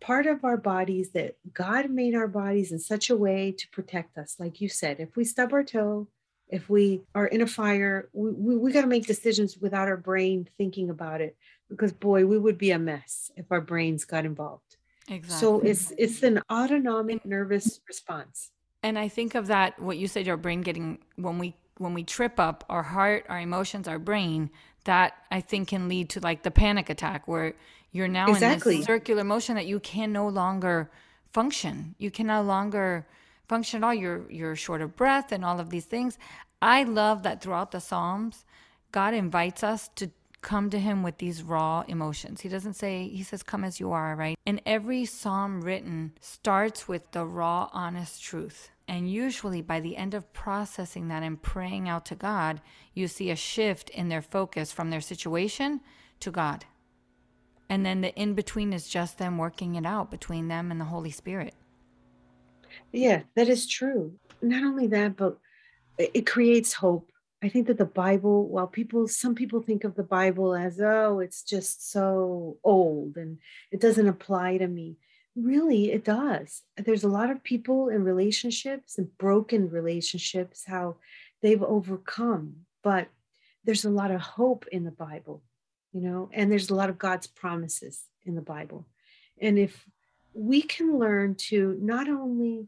part 0.00 0.26
of 0.26 0.44
our 0.44 0.56
bodies 0.56 1.12
that 1.12 1.36
God 1.52 1.90
made 1.90 2.16
our 2.16 2.28
bodies 2.28 2.72
in 2.72 2.80
such 2.80 3.08
a 3.08 3.16
way 3.16 3.52
to 3.56 3.68
protect 3.68 4.18
us. 4.18 4.34
Like 4.40 4.60
you 4.60 4.68
said, 4.68 4.98
if 4.98 5.14
we 5.14 5.22
stub 5.22 5.52
our 5.52 5.62
toe, 5.62 6.08
if 6.48 6.68
we 6.68 7.02
are 7.14 7.26
in 7.26 7.40
a 7.40 7.46
fire, 7.46 8.08
we, 8.12 8.30
we, 8.30 8.56
we 8.56 8.72
got 8.72 8.82
to 8.82 8.86
make 8.86 9.06
decisions 9.06 9.58
without 9.58 9.88
our 9.88 9.96
brain 9.96 10.48
thinking 10.58 10.90
about 10.90 11.20
it 11.20 11.36
because 11.68 11.92
boy, 11.92 12.26
we 12.26 12.38
would 12.38 12.58
be 12.58 12.70
a 12.70 12.78
mess 12.78 13.30
if 13.36 13.50
our 13.50 13.60
brains 13.60 14.04
got 14.04 14.24
involved. 14.24 14.76
exactly. 15.08 15.38
So 15.38 15.60
it's 15.60 15.92
it's 15.96 16.22
an 16.22 16.40
autonomic 16.50 17.24
nervous 17.24 17.80
response. 17.88 18.50
and 18.82 18.98
I 18.98 19.08
think 19.08 19.34
of 19.34 19.46
that 19.48 19.78
what 19.80 19.96
you 19.96 20.06
said 20.06 20.28
our 20.28 20.36
brain 20.36 20.60
getting 20.60 20.98
when 21.16 21.38
we 21.38 21.54
when 21.78 21.94
we 21.94 22.04
trip 22.04 22.38
up 22.38 22.64
our 22.68 22.82
heart, 22.82 23.26
our 23.28 23.40
emotions, 23.40 23.88
our 23.88 23.98
brain, 23.98 24.50
that 24.84 25.14
I 25.30 25.40
think 25.40 25.68
can 25.68 25.88
lead 25.88 26.10
to 26.10 26.20
like 26.20 26.42
the 26.42 26.50
panic 26.50 26.88
attack 26.88 27.26
where 27.26 27.54
you're 27.90 28.08
now 28.08 28.32
in 28.32 28.40
this 28.40 28.84
circular 28.84 29.24
motion 29.24 29.54
that 29.56 29.66
you 29.66 29.80
can 29.80 30.12
no 30.12 30.28
longer 30.28 30.90
function. 31.32 31.94
You 31.98 32.10
can 32.10 32.26
no 32.26 32.42
longer 32.42 33.06
function 33.48 33.82
at 33.82 33.86
all. 33.86 33.94
You're 33.94 34.30
you're 34.30 34.56
short 34.56 34.82
of 34.82 34.96
breath 34.96 35.32
and 35.32 35.44
all 35.44 35.60
of 35.60 35.70
these 35.70 35.84
things. 35.84 36.18
I 36.62 36.82
love 36.84 37.22
that 37.24 37.42
throughout 37.42 37.72
the 37.72 37.80
Psalms, 37.80 38.44
God 38.92 39.12
invites 39.14 39.62
us 39.62 39.88
to 39.96 40.10
come 40.44 40.70
to 40.70 40.78
him 40.78 41.02
with 41.02 41.18
these 41.18 41.42
raw 41.42 41.82
emotions. 41.88 42.42
He 42.42 42.48
doesn't 42.48 42.74
say, 42.74 43.08
he 43.08 43.22
says, 43.22 43.42
come 43.42 43.64
as 43.64 43.80
you 43.80 43.92
are, 43.92 44.14
right? 44.14 44.36
And 44.46 44.60
every 44.66 45.06
psalm 45.06 45.62
written 45.62 46.12
starts 46.20 46.86
with 46.86 47.10
the 47.12 47.24
raw, 47.24 47.70
honest 47.72 48.22
truth. 48.22 48.70
And 48.86 49.10
usually 49.10 49.62
by 49.62 49.80
the 49.80 49.96
end 49.96 50.12
of 50.12 50.32
processing 50.34 51.08
that 51.08 51.22
and 51.22 51.42
praying 51.42 51.88
out 51.88 52.04
to 52.06 52.14
God, 52.14 52.60
you 52.92 53.08
see 53.08 53.30
a 53.30 53.36
shift 53.36 53.88
in 53.90 54.10
their 54.10 54.20
focus 54.20 54.70
from 54.70 54.90
their 54.90 55.00
situation 55.00 55.80
to 56.20 56.30
God. 56.30 56.66
And 57.70 57.84
then 57.84 58.02
the 58.02 58.14
in 58.14 58.34
between 58.34 58.74
is 58.74 58.86
just 58.86 59.16
them 59.16 59.38
working 59.38 59.74
it 59.74 59.86
out 59.86 60.10
between 60.10 60.48
them 60.48 60.70
and 60.70 60.78
the 60.78 60.84
Holy 60.84 61.10
Spirit. 61.10 61.54
Yeah, 62.92 63.22
that 63.34 63.48
is 63.48 63.66
true. 63.66 64.14
Not 64.42 64.62
only 64.62 64.86
that, 64.88 65.16
but 65.16 65.38
it 65.98 66.26
creates 66.26 66.72
hope. 66.72 67.10
I 67.42 67.48
think 67.48 67.66
that 67.66 67.78
the 67.78 67.84
Bible, 67.84 68.48
while 68.48 68.66
people, 68.66 69.06
some 69.06 69.34
people 69.34 69.60
think 69.60 69.84
of 69.84 69.96
the 69.96 70.02
Bible 70.02 70.54
as, 70.54 70.80
oh, 70.80 71.20
it's 71.20 71.42
just 71.42 71.90
so 71.90 72.56
old 72.64 73.16
and 73.16 73.38
it 73.70 73.80
doesn't 73.80 74.08
apply 74.08 74.56
to 74.58 74.66
me. 74.66 74.96
Really, 75.36 75.92
it 75.92 76.04
does. 76.04 76.62
There's 76.76 77.04
a 77.04 77.08
lot 77.08 77.30
of 77.30 77.42
people 77.42 77.88
in 77.88 78.04
relationships 78.04 78.96
and 78.96 79.16
broken 79.18 79.68
relationships, 79.68 80.64
how 80.66 80.96
they've 81.42 81.62
overcome, 81.62 82.66
but 82.82 83.08
there's 83.64 83.84
a 83.84 83.90
lot 83.90 84.10
of 84.10 84.20
hope 84.20 84.66
in 84.72 84.84
the 84.84 84.90
Bible, 84.90 85.42
you 85.92 86.00
know, 86.00 86.30
and 86.32 86.50
there's 86.50 86.70
a 86.70 86.74
lot 86.74 86.88
of 86.88 86.98
God's 86.98 87.26
promises 87.26 88.04
in 88.24 88.36
the 88.36 88.42
Bible. 88.42 88.86
And 89.40 89.58
if 89.58 89.84
we 90.34 90.62
can 90.62 90.98
learn 90.98 91.34
to 91.36 91.78
not 91.80 92.08
only 92.08 92.66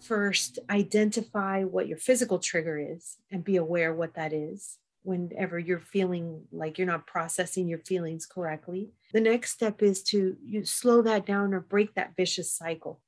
first 0.00 0.58
identify 0.70 1.62
what 1.62 1.86
your 1.86 1.98
physical 1.98 2.38
trigger 2.38 2.78
is 2.78 3.18
and 3.30 3.44
be 3.44 3.56
aware 3.56 3.94
what 3.94 4.14
that 4.14 4.32
is 4.32 4.78
whenever 5.04 5.58
you're 5.58 5.80
feeling 5.80 6.42
like 6.52 6.78
you're 6.78 6.86
not 6.86 7.06
processing 7.06 7.68
your 7.68 7.78
feelings 7.80 8.26
correctly. 8.26 8.90
The 9.12 9.20
next 9.20 9.52
step 9.52 9.82
is 9.82 10.02
to 10.04 10.36
you 10.44 10.64
slow 10.64 11.02
that 11.02 11.26
down 11.26 11.54
or 11.54 11.60
break 11.60 11.94
that 11.94 12.14
vicious 12.16 12.52
cycle 12.52 13.00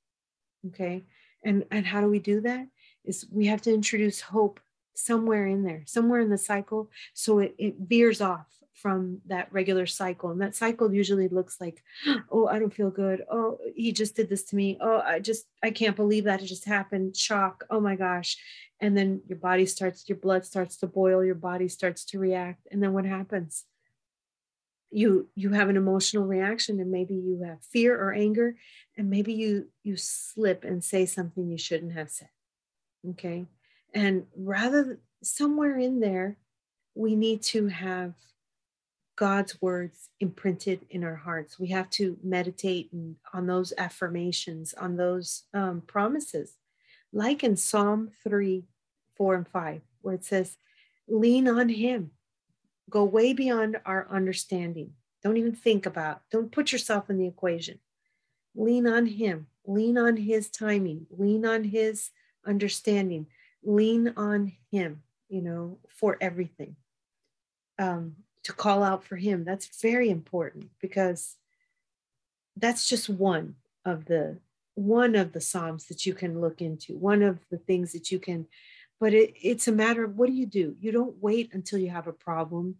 okay? 0.68 1.04
And 1.44 1.64
and 1.70 1.86
how 1.86 2.00
do 2.00 2.08
we 2.08 2.18
do 2.18 2.40
that? 2.42 2.66
Is 3.04 3.26
we 3.30 3.46
have 3.46 3.62
to 3.62 3.74
introduce 3.74 4.20
hope 4.20 4.60
somewhere 4.96 5.46
in 5.46 5.64
there 5.64 5.82
somewhere 5.86 6.20
in 6.20 6.30
the 6.30 6.38
cycle 6.38 6.88
so 7.14 7.40
it, 7.40 7.52
it 7.58 7.74
veers 7.80 8.20
off 8.20 8.46
from 8.74 9.20
that 9.26 9.52
regular 9.52 9.86
cycle. 9.86 10.30
And 10.30 10.40
that 10.40 10.56
cycle 10.56 10.92
usually 10.92 11.28
looks 11.28 11.60
like, 11.60 11.82
oh, 12.30 12.46
I 12.46 12.58
don't 12.58 12.74
feel 12.74 12.90
good. 12.90 13.22
Oh, 13.30 13.58
he 13.74 13.92
just 13.92 14.16
did 14.16 14.28
this 14.28 14.42
to 14.44 14.56
me. 14.56 14.76
Oh, 14.80 15.00
I 15.00 15.20
just, 15.20 15.46
I 15.62 15.70
can't 15.70 15.96
believe 15.96 16.24
that 16.24 16.42
it 16.42 16.46
just 16.46 16.64
happened. 16.64 17.16
Shock. 17.16 17.64
Oh 17.70 17.80
my 17.80 17.96
gosh. 17.96 18.36
And 18.80 18.96
then 18.96 19.22
your 19.26 19.38
body 19.38 19.64
starts, 19.64 20.08
your 20.08 20.18
blood 20.18 20.44
starts 20.44 20.76
to 20.78 20.86
boil, 20.86 21.24
your 21.24 21.36
body 21.36 21.68
starts 21.68 22.04
to 22.06 22.18
react. 22.18 22.66
And 22.70 22.82
then 22.82 22.92
what 22.92 23.06
happens? 23.06 23.64
You 24.90 25.28
you 25.34 25.50
have 25.50 25.68
an 25.68 25.76
emotional 25.76 26.24
reaction 26.24 26.78
and 26.78 26.90
maybe 26.90 27.14
you 27.14 27.42
have 27.44 27.64
fear 27.64 28.00
or 28.00 28.12
anger 28.12 28.54
and 28.96 29.10
maybe 29.10 29.32
you 29.32 29.66
you 29.82 29.96
slip 29.96 30.62
and 30.62 30.84
say 30.84 31.04
something 31.04 31.48
you 31.48 31.58
shouldn't 31.58 31.94
have 31.94 32.10
said. 32.10 32.28
Okay? 33.10 33.46
And 33.92 34.26
rather 34.36 35.00
somewhere 35.20 35.76
in 35.76 35.98
there, 35.98 36.36
we 36.94 37.16
need 37.16 37.42
to 37.42 37.66
have 37.68 38.14
God's 39.16 39.60
words 39.62 40.08
imprinted 40.18 40.86
in 40.90 41.04
our 41.04 41.14
hearts. 41.14 41.58
We 41.58 41.68
have 41.68 41.88
to 41.90 42.18
meditate 42.22 42.90
on 43.32 43.46
those 43.46 43.72
affirmations, 43.78 44.74
on 44.74 44.96
those 44.96 45.44
um, 45.54 45.82
promises, 45.86 46.56
like 47.12 47.44
in 47.44 47.56
Psalm 47.56 48.10
3, 48.24 48.64
4, 49.16 49.34
and 49.36 49.48
5, 49.48 49.80
where 50.02 50.14
it 50.14 50.24
says, 50.24 50.56
Lean 51.06 51.48
on 51.48 51.68
Him, 51.68 52.10
go 52.90 53.04
way 53.04 53.32
beyond 53.32 53.78
our 53.86 54.08
understanding. 54.10 54.94
Don't 55.22 55.36
even 55.36 55.54
think 55.54 55.86
about, 55.86 56.22
don't 56.30 56.50
put 56.50 56.72
yourself 56.72 57.08
in 57.08 57.18
the 57.18 57.26
equation. 57.26 57.78
Lean 58.56 58.86
on 58.86 59.06
Him, 59.06 59.46
lean 59.64 59.96
on 59.96 60.16
His 60.16 60.50
timing, 60.50 61.06
lean 61.10 61.46
on 61.46 61.64
His 61.64 62.10
understanding, 62.44 63.26
lean 63.62 64.12
on 64.16 64.52
Him, 64.72 65.02
you 65.28 65.40
know, 65.40 65.78
for 65.88 66.16
everything. 66.20 66.74
Um, 67.78 68.16
to 68.44 68.52
call 68.52 68.82
out 68.82 69.02
for 69.04 69.16
him 69.16 69.44
that's 69.44 69.80
very 69.80 70.08
important 70.08 70.70
because 70.80 71.36
that's 72.56 72.88
just 72.88 73.08
one 73.08 73.56
of 73.84 74.04
the 74.06 74.38
one 74.76 75.14
of 75.14 75.32
the 75.32 75.40
psalms 75.40 75.86
that 75.86 76.04
you 76.06 76.14
can 76.14 76.40
look 76.40 76.60
into 76.60 76.96
one 76.96 77.22
of 77.22 77.38
the 77.50 77.58
things 77.58 77.92
that 77.92 78.10
you 78.10 78.18
can 78.18 78.46
but 79.00 79.12
it, 79.12 79.34
it's 79.42 79.68
a 79.68 79.72
matter 79.72 80.04
of 80.04 80.16
what 80.16 80.28
do 80.28 80.32
you 80.32 80.46
do? 80.46 80.76
You 80.80 80.92
don't 80.92 81.14
wait 81.20 81.50
until 81.52 81.78
you 81.78 81.90
have 81.90 82.06
a 82.06 82.12
problem. 82.12 82.76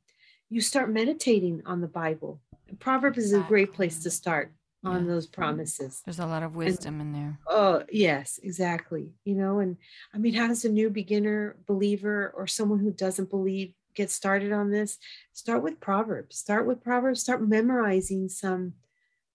You 0.49 0.61
start 0.61 0.91
meditating 0.91 1.63
on 1.67 1.81
the 1.81 1.87
bible. 1.87 2.41
Proverbs 2.79 3.19
is 3.19 3.33
a 3.33 3.41
great 3.41 3.73
place 3.75 4.03
to 4.05 4.11
start 4.11 4.53
on 4.85 5.07
those 5.07 5.27
promises. 5.27 6.03
There's 6.05 6.21
a 6.21 6.27
lot 6.27 6.43
of 6.43 6.57
wisdom 6.57 7.01
and, 7.01 7.15
in 7.15 7.21
there. 7.21 7.39
Oh 7.47 7.83
yes 7.91 8.39
exactly 8.43 9.11
you 9.25 9.35
know 9.35 9.59
and 9.59 9.77
i 10.15 10.19
mean 10.19 10.35
how 10.35 10.47
does 10.47 10.65
a 10.65 10.69
new 10.69 10.91
beginner 10.91 11.57
believer 11.67 12.33
or 12.37 12.47
someone 12.47 12.79
who 12.79 12.91
doesn't 12.91 13.31
believe 13.31 13.75
get 13.95 14.11
started 14.11 14.53
on 14.53 14.71
this, 14.71 14.99
start 15.33 15.63
with 15.63 15.81
Proverbs. 15.81 16.37
Start 16.37 16.67
with 16.67 16.83
Proverbs. 16.83 17.21
Start 17.21 17.47
memorizing 17.47 18.29
some 18.29 18.75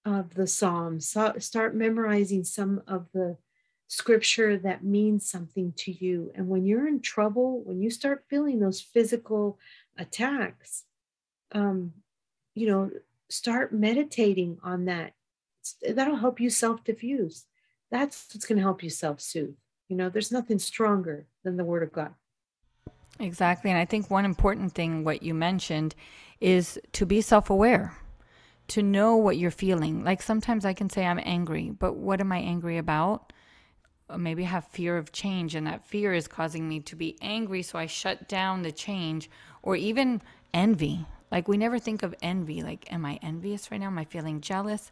of 0.05 0.33
the 0.35 0.47
Psalms. 0.47 1.15
Start 1.39 1.75
memorizing 1.75 2.43
some 2.43 2.81
of 2.87 3.07
the 3.13 3.37
scripture 3.87 4.55
that 4.57 4.83
means 4.83 5.29
something 5.29 5.73
to 5.75 5.91
you. 5.91 6.31
And 6.35 6.47
when 6.47 6.65
you're 6.65 6.87
in 6.87 7.01
trouble, 7.01 7.63
when 7.63 7.81
you 7.81 7.89
start 7.89 8.25
feeling 8.29 8.59
those 8.59 8.79
physical 8.79 9.57
attacks, 9.97 10.85
um, 11.51 11.93
you 12.53 12.67
know, 12.67 12.91
start 13.29 13.73
meditating 13.73 14.59
on 14.63 14.85
that. 14.85 15.13
That'll 15.87 16.15
help 16.15 16.39
you 16.39 16.49
self 16.49 16.83
diffuse. 16.83 17.45
That's 17.91 18.27
what's 18.33 18.45
going 18.45 18.57
to 18.57 18.63
help 18.63 18.83
you 18.83 18.89
self 18.89 19.19
soothe. 19.21 19.55
You 19.87 19.95
know, 19.95 20.09
there's 20.09 20.31
nothing 20.31 20.59
stronger 20.59 21.25
than 21.43 21.57
the 21.57 21.63
word 21.63 21.83
of 21.83 21.91
God. 21.91 22.13
Exactly. 23.19 23.69
And 23.69 23.79
I 23.79 23.85
think 23.85 24.09
one 24.09 24.25
important 24.25 24.73
thing, 24.73 25.03
what 25.03 25.23
you 25.23 25.33
mentioned, 25.33 25.93
is 26.39 26.79
to 26.93 27.05
be 27.05 27.21
self 27.21 27.49
aware, 27.49 27.97
to 28.69 28.81
know 28.81 29.15
what 29.17 29.37
you're 29.37 29.51
feeling. 29.51 30.03
Like 30.03 30.21
sometimes 30.21 30.65
I 30.65 30.73
can 30.73 30.89
say 30.89 31.05
I'm 31.05 31.19
angry, 31.23 31.69
but 31.69 31.95
what 31.95 32.21
am 32.21 32.31
I 32.31 32.37
angry 32.37 32.77
about? 32.77 33.33
Uh, 34.09 34.17
maybe 34.17 34.43
I 34.43 34.47
have 34.47 34.65
fear 34.67 34.97
of 34.97 35.11
change, 35.11 35.53
and 35.53 35.67
that 35.67 35.83
fear 35.83 36.13
is 36.13 36.27
causing 36.27 36.67
me 36.67 36.79
to 36.81 36.95
be 36.95 37.17
angry. 37.21 37.61
So 37.61 37.77
I 37.77 37.85
shut 37.87 38.29
down 38.29 38.61
the 38.61 38.71
change, 38.71 39.29
or 39.61 39.75
even 39.75 40.21
envy. 40.53 41.05
Like 41.29 41.47
we 41.47 41.57
never 41.57 41.77
think 41.77 42.03
of 42.03 42.15
envy. 42.21 42.63
Like, 42.63 42.91
am 42.91 43.05
I 43.05 43.19
envious 43.21 43.69
right 43.69 43.81
now? 43.81 43.87
Am 43.87 43.99
I 43.99 44.05
feeling 44.05 44.39
jealous? 44.39 44.91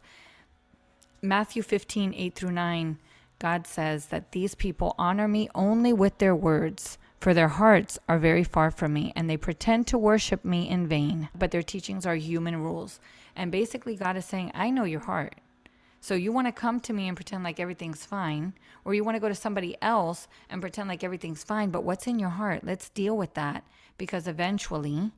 Matthew 1.20 1.62
15, 1.62 2.14
8 2.14 2.34
through 2.34 2.52
9, 2.52 2.98
God 3.40 3.66
says 3.66 4.06
that 4.06 4.30
these 4.30 4.54
people 4.54 4.94
honor 4.98 5.26
me 5.26 5.48
only 5.52 5.92
with 5.92 6.18
their 6.18 6.36
words 6.36 6.96
for 7.20 7.34
their 7.34 7.48
hearts 7.48 7.98
are 8.08 8.18
very 8.18 8.44
far 8.44 8.70
from 8.70 8.92
me, 8.92 9.12
and 9.16 9.28
they 9.28 9.36
pretend 9.36 9.86
to 9.88 9.98
worship 9.98 10.44
me 10.44 10.68
in 10.68 10.86
vain, 10.86 11.28
but 11.36 11.50
their 11.50 11.62
teachings 11.62 12.06
are 12.06 12.14
human 12.14 12.56
rules. 12.56 13.00
And 13.34 13.50
basically, 13.50 13.96
God 13.96 14.16
is 14.16 14.24
saying, 14.24 14.52
I 14.54 14.70
know 14.70 14.84
your 14.84 15.00
heart. 15.00 15.34
So 16.00 16.14
you 16.14 16.30
want 16.30 16.46
to 16.46 16.52
come 16.52 16.78
to 16.80 16.92
me 16.92 17.08
and 17.08 17.16
pretend 17.16 17.42
like 17.42 17.58
everything's 17.58 18.06
fine, 18.06 18.54
or 18.84 18.94
you 18.94 19.02
want 19.02 19.16
to 19.16 19.20
go 19.20 19.28
to 19.28 19.34
somebody 19.34 19.76
else 19.82 20.28
and 20.48 20.60
pretend 20.60 20.88
like 20.88 21.02
everything's 21.02 21.42
fine, 21.42 21.70
but 21.70 21.82
what's 21.82 22.06
in 22.06 22.20
your 22.20 22.30
heart? 22.30 22.62
Let's 22.62 22.88
deal 22.90 23.16
with 23.16 23.34
that 23.34 23.64
because 23.96 24.28
eventually, 24.28 25.10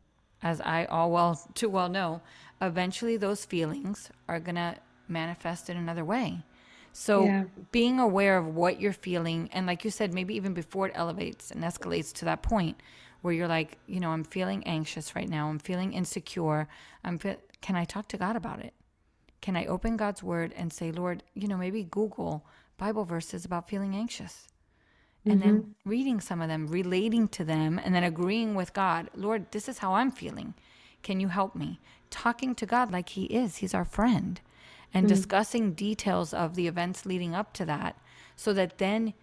as 0.43 0.61
I 0.63 0.87
all 0.87 1.11
well 1.11 1.39
too 1.55 1.69
well 1.69 1.91
know, 1.91 2.23
eventually 2.63 3.19
those 3.19 3.45
feelings 3.45 4.11
are 4.27 4.41
to 4.41 4.77
manifest 5.07 5.69
in 5.69 5.77
another 5.77 6.05
way. 6.05 6.45
So 6.93 7.25
yeah. 7.25 7.45
being 7.71 8.01
aware 8.01 8.37
of 8.37 8.55
what 8.55 8.81
you're 8.81 8.93
feeling, 8.93 9.49
and 9.53 9.67
like 9.67 9.85
you 9.85 9.91
said, 9.91 10.13
maybe 10.13 10.35
even 10.35 10.55
before 10.55 10.89
it 10.89 10.93
elevates 10.95 11.51
and 11.51 11.63
escalates 11.63 12.13
to 12.15 12.25
that 12.25 12.43
point 12.43 12.81
where 13.23 13.35
you're 13.35 13.49
like, 13.49 13.79
you 13.87 14.01
know, 14.01 14.11
I'm 14.11 14.25
feeling 14.25 14.67
anxious 14.67 15.15
right 15.15 15.29
now. 15.29 15.49
I'm 15.49 15.59
feeling 15.59 15.93
insecure. 15.93 16.69
I'm 17.05 17.19
fe- 17.19 17.39
can 17.61 17.77
I 17.77 17.85
talk 17.85 18.09
to 18.09 18.19
God 18.19 18.37
about 18.37 18.61
it? 18.61 18.75
Can 19.41 19.57
I 19.57 19.67
open 19.67 19.97
God's 19.97 20.23
word 20.23 20.53
and 20.57 20.73
say, 20.73 20.91
Lord, 20.91 21.23
you 21.35 21.49
know, 21.49 21.57
maybe 21.57 21.85
Google 21.85 22.47
Bible 22.77 23.05
verses 23.05 23.45
about 23.45 23.69
feeling 23.69 23.95
anxious? 23.95 24.49
And 25.27 25.41
mm-hmm. 25.41 25.49
then 25.49 25.75
reading 25.85 26.21
some 26.21 26.41
of 26.41 26.49
them, 26.49 26.67
relating 26.67 27.29
to 27.29 27.45
them, 27.45 27.79
and 27.83 27.95
then 27.95 28.05
agreeing 28.05 28.55
with 28.55 28.73
God, 28.73 29.11
Lord, 29.15 29.53
this 29.53 29.69
is 29.69 29.79
how 29.79 29.95
I'm 29.95 30.11
feeling. 30.11 30.55
Can 31.03 31.21
you 31.21 31.29
help 31.29 31.55
me? 31.55 31.79
Talking 32.09 32.55
to 32.55 32.67
God 32.67 32.91
like 32.91 33.11
He 33.11 33.25
is, 33.25 33.59
He's 33.59 33.75
our 33.75 33.85
friend 33.85 34.41
and 34.93 35.07
mm-hmm. 35.07 35.15
discussing 35.15 35.73
details 35.73 36.35
of 36.35 36.55
the 36.55 36.67
events 36.67 37.07
leading 37.07 37.35
up 37.35 37.53
to 37.55 37.65
that 37.65 37.97
so 38.37 38.53
that 38.53 38.79
then 38.79 39.15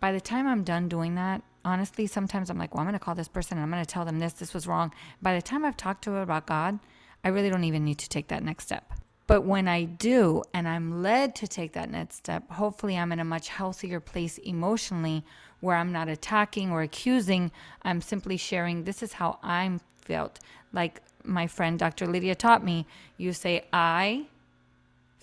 by 0.00 0.12
the 0.12 0.20
time 0.20 0.46
I'm 0.46 0.62
done 0.62 0.88
doing 0.88 1.14
that, 1.16 1.42
honestly, 1.64 2.06
sometimes 2.06 2.50
I'm 2.50 2.58
like, 2.58 2.74
well, 2.74 2.80
I'm 2.80 2.86
going 2.86 2.98
to 2.98 3.04
call 3.04 3.14
this 3.14 3.28
person 3.28 3.58
and 3.58 3.64
I'm 3.64 3.70
going 3.70 3.84
to 3.84 3.90
tell 3.92 4.04
them 4.04 4.18
this, 4.18 4.32
this 4.34 4.54
was 4.54 4.66
wrong. 4.66 4.92
By 5.20 5.34
the 5.34 5.42
time 5.42 5.64
I've 5.64 5.76
talked 5.76 6.04
to 6.04 6.12
her 6.12 6.22
about 6.22 6.46
God, 6.46 6.78
I 7.24 7.28
really 7.28 7.50
don't 7.50 7.64
even 7.64 7.84
need 7.84 7.98
to 7.98 8.08
take 8.08 8.28
that 8.28 8.44
next 8.44 8.64
step. 8.64 8.92
But 9.26 9.42
when 9.42 9.68
I 9.68 9.84
do 9.84 10.42
and 10.54 10.66
I'm 10.66 11.02
led 11.02 11.34
to 11.36 11.46
take 11.46 11.72
that 11.72 11.90
next 11.90 12.16
step, 12.16 12.50
hopefully 12.50 12.96
I'm 12.96 13.12
in 13.12 13.20
a 13.20 13.24
much 13.24 13.48
healthier 13.48 14.00
place 14.00 14.38
emotionally 14.38 15.24
where 15.60 15.76
I'm 15.76 15.92
not 15.92 16.08
attacking 16.08 16.70
or 16.70 16.82
accusing. 16.82 17.50
I'm 17.82 18.00
simply 18.00 18.36
sharing 18.36 18.84
this 18.84 19.02
is 19.02 19.12
how 19.12 19.38
I'm 19.42 19.80
felt. 20.00 20.38
Like 20.72 21.02
my 21.24 21.46
friend 21.46 21.78
Dr. 21.78 22.06
Lidia 22.06 22.34
taught 22.34 22.64
me, 22.64 22.86
you 23.18 23.34
say 23.34 23.66
I 23.72 24.26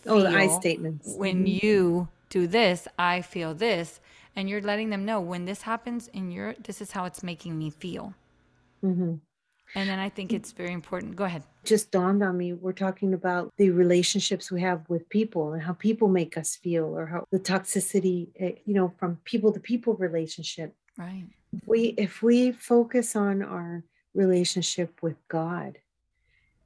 oh, 0.08 0.22
the 0.22 0.30
I 0.30 0.48
statements. 0.48 1.14
When 1.18 1.46
mm-hmm. 1.46 1.66
you 1.66 2.08
do 2.30 2.48
this, 2.48 2.88
I 2.98 3.22
feel 3.22 3.54
this, 3.54 4.00
and 4.36 4.50
you're 4.50 4.62
letting 4.62 4.90
them 4.90 5.06
know 5.06 5.22
when 5.22 5.46
this 5.46 5.62
happens 5.64 6.08
in 6.10 6.32
your 6.32 6.56
this 6.64 6.82
is 6.82 6.92
how 6.92 7.06
it's 7.06 7.24
making 7.24 7.58
me 7.58 7.70
feel. 7.70 8.14
Mm-hmm. 8.84 9.16
And 9.74 9.90
then 9.90 10.00
I 10.00 10.10
think 10.10 10.32
it's 10.32 10.52
very 10.52 10.74
important. 10.74 11.16
Go 11.16 11.24
ahead. 11.24 11.44
Just 11.64 11.92
dawned 11.92 12.24
on 12.24 12.38
me. 12.38 12.54
We're 12.54 12.72
talking 12.72 13.14
about 13.14 13.52
the 13.58 13.72
relationships 13.72 14.52
we 14.52 14.62
have 14.62 14.88
with 14.88 15.10
people 15.10 15.54
and 15.54 15.62
how 15.62 15.74
people 15.74 16.08
make 16.08 16.38
us 16.38 16.56
feel, 16.56 16.86
or 16.86 17.06
how 17.08 17.26
the 17.32 17.40
toxicity, 17.40 18.28
eh, 18.40 18.54
you 18.66 18.74
know, 18.74 18.94
from 18.98 19.18
people 19.26 19.52
to 19.52 19.60
people 19.60 19.96
relationship. 19.96 20.76
Right. 20.98 21.26
If 21.52 21.68
we 21.68 21.82
if 21.98 22.22
we 22.22 22.52
focus 22.52 23.16
on 23.16 23.42
our 23.42 23.84
relationship 24.14 25.02
with 25.02 25.18
God, 25.28 25.80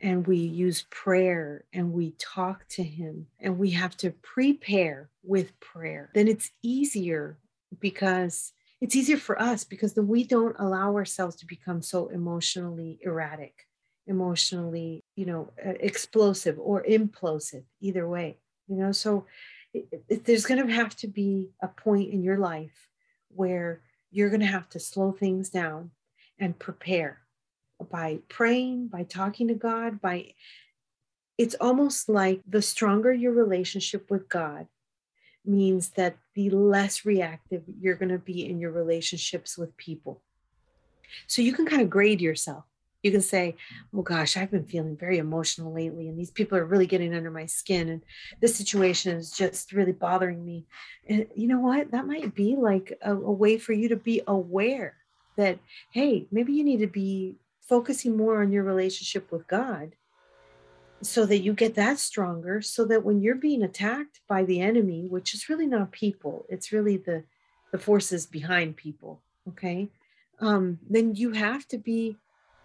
and 0.01 0.25
we 0.25 0.37
use 0.37 0.85
prayer 0.89 1.65
and 1.73 1.91
we 1.91 2.15
talk 2.19 2.67
to 2.69 2.83
him 2.83 3.27
and 3.39 3.57
we 3.57 3.71
have 3.71 3.97
to 3.97 4.11
prepare 4.11 5.09
with 5.23 5.59
prayer, 5.59 6.09
then 6.13 6.27
it's 6.27 6.51
easier 6.63 7.37
because 7.79 8.53
it's 8.81 8.95
easier 8.95 9.17
for 9.17 9.39
us 9.41 9.63
because 9.63 9.93
then 9.93 10.07
we 10.07 10.23
don't 10.23 10.55
allow 10.59 10.95
ourselves 10.95 11.35
to 11.37 11.45
become 11.45 11.81
so 11.81 12.07
emotionally 12.07 12.97
erratic, 13.01 13.67
emotionally, 14.07 15.03
you 15.15 15.25
know, 15.25 15.51
explosive 15.57 16.57
or 16.59 16.83
implosive, 16.83 17.63
either 17.81 18.07
way, 18.07 18.37
you 18.67 18.77
know. 18.77 18.93
So 18.93 19.25
it, 19.73 20.03
it, 20.07 20.25
there's 20.25 20.45
going 20.45 20.65
to 20.65 20.73
have 20.73 20.95
to 20.97 21.07
be 21.07 21.49
a 21.61 21.67
point 21.67 22.11
in 22.13 22.23
your 22.23 22.37
life 22.37 22.87
where 23.29 23.81
you're 24.11 24.29
going 24.29 24.39
to 24.39 24.45
have 24.45 24.69
to 24.69 24.79
slow 24.79 25.11
things 25.11 25.49
down 25.49 25.91
and 26.39 26.57
prepare 26.57 27.19
by 27.91 28.19
praying, 28.27 28.87
by 28.87 29.03
talking 29.03 29.47
to 29.47 29.53
God, 29.53 30.01
by 30.01 30.33
it's 31.37 31.55
almost 31.61 32.09
like 32.09 32.41
the 32.47 32.61
stronger 32.61 33.13
your 33.13 33.31
relationship 33.31 34.11
with 34.11 34.27
God 34.27 34.67
means 35.45 35.89
that 35.91 36.17
the 36.35 36.49
less 36.49 37.05
reactive 37.05 37.63
you're 37.79 37.95
going 37.95 38.09
to 38.11 38.19
be 38.19 38.45
in 38.45 38.59
your 38.59 38.71
relationships 38.71 39.57
with 39.57 39.75
people. 39.77 40.21
So 41.27 41.41
you 41.41 41.53
can 41.53 41.65
kind 41.65 41.81
of 41.81 41.89
grade 41.89 42.19
yourself. 42.19 42.65
You 43.03 43.11
can 43.11 43.21
say, 43.21 43.55
Oh 43.93 44.01
gosh, 44.01 44.35
I've 44.35 44.51
been 44.51 44.65
feeling 44.65 44.97
very 44.97 45.17
emotional 45.17 45.73
lately, 45.73 46.09
and 46.09 46.19
these 46.19 46.31
people 46.31 46.57
are 46.57 46.65
really 46.65 46.87
getting 46.87 47.15
under 47.15 47.31
my 47.31 47.45
skin, 47.45 47.87
and 47.87 48.01
this 48.41 48.55
situation 48.55 49.15
is 49.15 49.31
just 49.31 49.71
really 49.71 49.93
bothering 49.93 50.45
me. 50.45 50.65
And 51.07 51.25
you 51.33 51.47
know 51.47 51.59
what? 51.59 51.91
That 51.91 52.05
might 52.05 52.35
be 52.35 52.57
like 52.57 52.97
a, 53.01 53.13
a 53.13 53.31
way 53.31 53.57
for 53.57 53.71
you 53.71 53.87
to 53.89 53.95
be 53.95 54.21
aware 54.27 54.95
that, 55.37 55.59
hey, 55.91 56.27
maybe 56.31 56.51
you 56.51 56.65
need 56.65 56.81
to 56.81 56.87
be 56.87 57.37
focusing 57.69 58.17
more 58.17 58.41
on 58.41 58.51
your 58.51 58.63
relationship 58.63 59.31
with 59.31 59.47
God 59.47 59.95
so 61.01 61.25
that 61.25 61.39
you 61.39 61.53
get 61.53 61.75
that 61.75 61.99
stronger 61.99 62.61
so 62.61 62.83
that 62.85 63.05
when 63.05 63.21
you're 63.21 63.35
being 63.35 63.63
attacked 63.63 64.19
by 64.27 64.43
the 64.43 64.59
enemy 64.59 65.07
which 65.07 65.33
is 65.33 65.47
really 65.47 65.65
not 65.65 65.93
people 65.93 66.45
it's 66.49 66.73
really 66.73 66.97
the 66.97 67.23
the 67.71 67.77
forces 67.77 68.25
behind 68.25 68.75
people 68.75 69.21
okay 69.47 69.87
um 70.41 70.77
then 70.89 71.15
you 71.15 71.31
have 71.31 71.65
to 71.65 71.77
be 71.77 72.17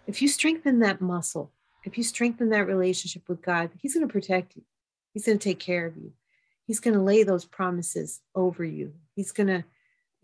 if 0.09 0.21
you 0.21 0.27
strengthen 0.27 0.81
that 0.81 1.01
muscle 1.01 1.53
if 1.85 1.97
you 1.97 2.03
strengthen 2.03 2.49
that 2.49 2.67
relationship 2.67 3.23
with 3.29 3.41
god 3.41 3.71
he's 3.81 3.95
going 3.95 4.05
to 4.05 4.13
protect 4.13 4.57
you. 4.57 4.63
He's 5.15 5.27
going 5.27 5.39
to 5.39 5.49
take 5.49 5.61
care 5.61 5.87
of 5.87 5.97
you. 5.97 6.13
He's 6.67 6.81
going 6.81 6.95
to 6.95 7.01
lay 7.01 7.23
those 7.23 7.45
promises 7.45 8.21
over 8.35 8.65
you. 8.65 8.95
He's 9.15 9.31
going 9.31 9.47
to 9.47 9.65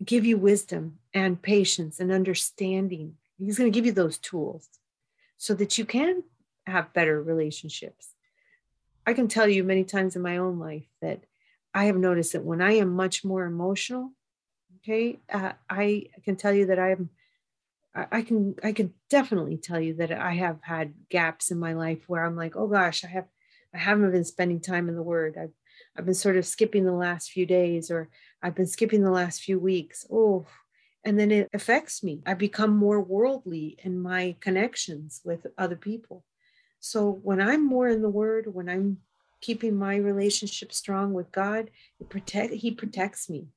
give 0.03 0.25
you 0.25 0.37
wisdom 0.37 0.99
and 1.13 1.41
patience 1.41 1.99
and 1.99 2.11
understanding 2.11 3.15
he's 3.45 3.57
going 3.57 3.71
to 3.71 3.75
give 3.75 3.85
you 3.85 3.91
those 3.91 4.17
tools 4.17 4.69
so 5.37 5.53
that 5.55 5.77
you 5.77 5.85
can 5.85 6.23
have 6.67 6.93
better 6.93 7.21
relationships. 7.21 8.13
I 9.05 9.13
can 9.13 9.27
tell 9.27 9.47
you 9.47 9.63
many 9.63 9.83
times 9.83 10.15
in 10.15 10.21
my 10.21 10.37
own 10.37 10.59
life 10.59 10.85
that 11.01 11.21
I 11.73 11.85
have 11.85 11.97
noticed 11.97 12.33
that 12.33 12.43
when 12.43 12.61
I 12.61 12.73
am 12.73 12.89
much 12.89 13.25
more 13.25 13.45
emotional, 13.45 14.11
okay, 14.77 15.19
uh, 15.31 15.53
I 15.69 16.07
can 16.23 16.35
tell 16.35 16.53
you 16.53 16.67
that 16.67 16.79
I 16.79 16.91
am. 16.91 17.09
I 17.93 18.21
can 18.21 18.55
I 18.63 18.71
can 18.71 18.93
definitely 19.09 19.57
tell 19.57 19.79
you 19.79 19.95
that 19.95 20.13
I 20.13 20.35
have 20.35 20.59
had 20.61 20.93
gaps 21.09 21.51
in 21.51 21.59
my 21.59 21.73
life 21.73 22.07
where 22.07 22.23
I'm 22.23 22.37
like, 22.37 22.55
oh 22.55 22.67
gosh, 22.67 23.03
I 23.03 23.07
have 23.07 23.27
I 23.73 23.79
haven't 23.79 24.11
been 24.11 24.23
spending 24.23 24.61
time 24.61 24.87
in 24.87 24.95
the 24.95 25.03
Word. 25.03 25.37
I've 25.37 25.51
I've 25.97 26.05
been 26.05 26.13
sort 26.13 26.37
of 26.37 26.45
skipping 26.45 26.85
the 26.85 26.93
last 26.93 27.31
few 27.31 27.45
days, 27.45 27.91
or 27.91 28.09
I've 28.41 28.55
been 28.55 28.67
skipping 28.67 29.03
the 29.03 29.11
last 29.11 29.41
few 29.41 29.59
weeks. 29.59 30.05
Oh, 30.09 30.45
and 31.03 31.19
then 31.19 31.31
it 31.31 31.49
affects 31.53 32.03
me. 32.03 32.21
I 32.25 32.33
become 32.33 32.75
more 32.75 33.01
worldly 33.01 33.77
in 33.83 33.99
my 33.99 34.35
connections 34.39 35.21
with 35.23 35.47
other 35.57 35.75
people. 35.75 36.23
So 36.79 37.19
when 37.23 37.41
I'm 37.41 37.65
more 37.65 37.87
in 37.87 38.01
the 38.01 38.09
word, 38.09 38.53
when 38.53 38.69
I'm 38.69 38.97
keeping 39.41 39.75
my 39.75 39.95
relationship 39.95 40.71
strong 40.71 41.13
with 41.13 41.31
God, 41.31 41.71
it 41.99 42.09
protect 42.09 42.53
he 42.53 42.71
protects 42.71 43.29
me. 43.29 43.47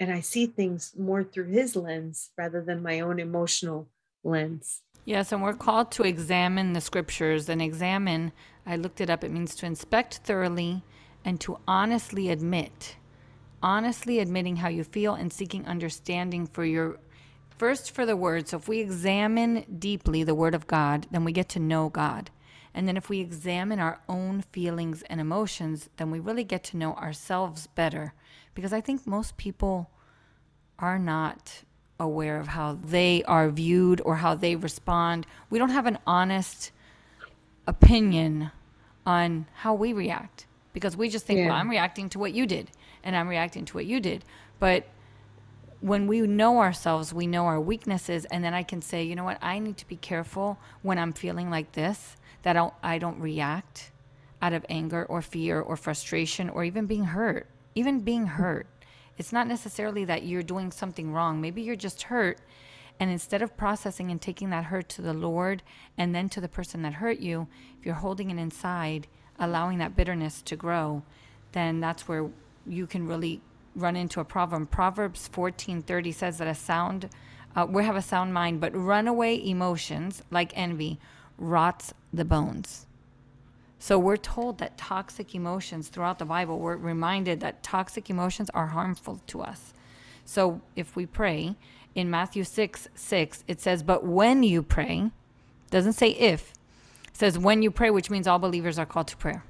And 0.00 0.10
I 0.10 0.20
see 0.20 0.46
things 0.46 0.92
more 0.98 1.22
through 1.22 1.48
his 1.48 1.76
lens 1.76 2.30
rather 2.36 2.62
than 2.62 2.82
my 2.82 3.00
own 3.00 3.20
emotional 3.20 3.88
lens. 4.24 4.80
Yes, 5.04 5.32
and 5.32 5.42
we're 5.42 5.54
called 5.54 5.90
to 5.92 6.04
examine 6.04 6.72
the 6.72 6.80
scriptures 6.80 7.48
and 7.48 7.60
examine, 7.60 8.32
I 8.64 8.76
looked 8.76 9.00
it 9.00 9.10
up, 9.10 9.24
it 9.24 9.32
means 9.32 9.54
to 9.56 9.66
inspect 9.66 10.18
thoroughly 10.18 10.82
and 11.24 11.40
to 11.40 11.58
honestly 11.66 12.30
admit. 12.30 12.96
Honestly 13.62 14.18
admitting 14.18 14.56
how 14.56 14.68
you 14.68 14.82
feel 14.84 15.14
and 15.14 15.32
seeking 15.32 15.66
understanding 15.66 16.46
for 16.46 16.64
your 16.64 16.98
first 17.56 17.92
for 17.92 18.04
the 18.04 18.16
word. 18.16 18.48
So 18.48 18.56
if 18.56 18.66
we 18.66 18.80
examine 18.80 19.64
deeply 19.78 20.24
the 20.24 20.34
word 20.34 20.54
of 20.54 20.66
God, 20.66 21.06
then 21.10 21.22
we 21.24 21.32
get 21.32 21.48
to 21.50 21.60
know 21.60 21.88
God. 21.88 22.30
And 22.74 22.88
then 22.88 22.96
if 22.96 23.08
we 23.08 23.20
examine 23.20 23.78
our 23.78 24.00
own 24.08 24.42
feelings 24.42 25.02
and 25.02 25.20
emotions, 25.20 25.88
then 25.96 26.10
we 26.10 26.18
really 26.18 26.44
get 26.44 26.64
to 26.64 26.76
know 26.76 26.94
ourselves 26.94 27.68
better. 27.68 28.14
Because 28.54 28.72
I 28.72 28.80
think 28.80 29.06
most 29.06 29.36
people 29.36 29.90
are 30.78 30.98
not 30.98 31.62
aware 32.00 32.40
of 32.40 32.48
how 32.48 32.72
they 32.72 33.22
are 33.24 33.48
viewed 33.48 34.00
or 34.04 34.16
how 34.16 34.34
they 34.34 34.56
respond. 34.56 35.26
We 35.50 35.58
don't 35.58 35.70
have 35.70 35.86
an 35.86 35.98
honest 36.06 36.72
opinion 37.66 38.50
on 39.06 39.46
how 39.54 39.74
we 39.74 39.92
react 39.92 40.46
because 40.72 40.96
we 40.96 41.08
just 41.08 41.26
think, 41.26 41.38
yeah. 41.38 41.46
well, 41.48 41.56
I'm 41.56 41.70
reacting 41.70 42.08
to 42.10 42.18
what 42.18 42.32
you 42.32 42.46
did 42.46 42.70
and 43.04 43.16
I'm 43.16 43.28
reacting 43.28 43.64
to 43.66 43.74
what 43.74 43.86
you 43.86 44.00
did. 44.00 44.24
But 44.58 44.86
when 45.80 46.06
we 46.06 46.20
know 46.20 46.58
ourselves, 46.60 47.12
we 47.12 47.26
know 47.26 47.46
our 47.46 47.60
weaknesses, 47.60 48.24
and 48.26 48.44
then 48.44 48.54
I 48.54 48.62
can 48.62 48.80
say, 48.80 49.02
you 49.02 49.16
know 49.16 49.24
what, 49.24 49.38
I 49.42 49.58
need 49.58 49.76
to 49.78 49.88
be 49.88 49.96
careful 49.96 50.58
when 50.82 50.96
I'm 50.96 51.12
feeling 51.12 51.50
like 51.50 51.72
this 51.72 52.16
that 52.42 52.56
I 52.56 52.60
don't, 52.60 52.74
I 52.82 52.98
don't 52.98 53.20
react 53.20 53.90
out 54.40 54.52
of 54.52 54.64
anger 54.68 55.04
or 55.04 55.22
fear 55.22 55.60
or 55.60 55.76
frustration 55.76 56.48
or 56.48 56.64
even 56.64 56.86
being 56.86 57.04
hurt. 57.04 57.46
Even 57.74 58.00
being 58.00 58.26
hurt. 58.26 58.66
It's 59.18 59.32
not 59.32 59.46
necessarily 59.46 60.04
that 60.04 60.24
you're 60.24 60.42
doing 60.42 60.70
something 60.70 61.12
wrong. 61.12 61.40
Maybe 61.40 61.62
you're 61.62 61.76
just 61.76 62.02
hurt. 62.02 62.38
And 62.98 63.10
instead 63.10 63.42
of 63.42 63.56
processing 63.56 64.10
and 64.10 64.20
taking 64.20 64.50
that 64.50 64.64
hurt 64.64 64.88
to 64.90 65.02
the 65.02 65.12
Lord 65.12 65.62
and 65.98 66.14
then 66.14 66.28
to 66.30 66.40
the 66.40 66.48
person 66.48 66.82
that 66.82 66.94
hurt 66.94 67.18
you, 67.18 67.48
if 67.78 67.86
you're 67.86 67.94
holding 67.96 68.30
it 68.30 68.38
inside, 68.38 69.06
allowing 69.42 69.78
that 69.78 69.96
bitterness 69.96 70.40
to 70.42 70.56
grow, 70.56 71.02
then 71.52 71.80
that's 71.80 72.08
where 72.08 72.30
you 72.66 72.86
can 72.86 73.06
really 73.06 73.40
run 73.74 73.96
into 73.96 74.20
a 74.20 74.24
problem. 74.24 74.66
Proverbs 74.66 75.28
14:30 75.28 76.12
says 76.14 76.38
that 76.38 76.48
a 76.48 76.54
sound 76.54 77.10
uh, 77.54 77.66
we 77.68 77.84
have 77.84 77.96
a 77.96 78.02
sound 78.02 78.32
mind, 78.32 78.60
but 78.60 78.74
runaway 78.74 79.38
emotions 79.46 80.22
like 80.30 80.56
envy 80.56 80.98
rots 81.36 81.92
the 82.12 82.24
bones. 82.24 82.86
So 83.78 83.98
we're 83.98 84.16
told 84.16 84.58
that 84.58 84.78
toxic 84.78 85.34
emotions 85.34 85.88
throughout 85.88 86.18
the 86.18 86.24
Bible, 86.24 86.58
we're 86.60 86.76
reminded 86.76 87.40
that 87.40 87.62
toxic 87.62 88.08
emotions 88.08 88.48
are 88.54 88.68
harmful 88.68 89.20
to 89.26 89.42
us. 89.42 89.74
So 90.24 90.60
if 90.76 90.94
we 90.94 91.04
pray 91.04 91.56
in 91.94 92.08
Matthew 92.08 92.44
6 92.44 92.88
6, 92.94 93.44
it 93.48 93.60
says, 93.60 93.82
But 93.82 94.04
when 94.04 94.42
you 94.44 94.62
pray, 94.62 95.10
doesn't 95.70 95.94
say 95.94 96.10
if, 96.10 96.52
says 97.12 97.38
when 97.38 97.62
you 97.62 97.70
pray, 97.70 97.90
which 97.90 98.10
means 98.10 98.26
all 98.26 98.38
believers 98.38 98.78
are 98.78 98.86
called 98.86 99.08
to 99.08 99.16
prayer. 99.16 99.44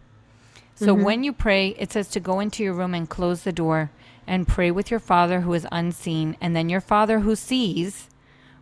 So 0.75 0.95
mm-hmm. 0.95 1.05
when 1.05 1.25
you 1.25 1.33
pray, 1.33 1.69
it 1.79 1.93
says 1.93 2.09
to 2.09 2.21
go 2.21 2.41
into 2.41 2.63
your 2.63 2.75
room 2.75 2.95
and 2.95 3.09
close 3.09 3.43
the 3.43 3.53
door 3.53 3.91
and 4.27 4.49
pray 4.49 4.71
with 4.71 4.91
your 4.91 5.01
Father 5.01 5.41
who 5.41 5.53
is 5.53 5.67
unseen, 5.73 6.37
and 6.41 6.55
then 6.57 6.69
your 6.69 6.81
Father 6.81 7.21
who 7.21 7.37
sees 7.37 8.09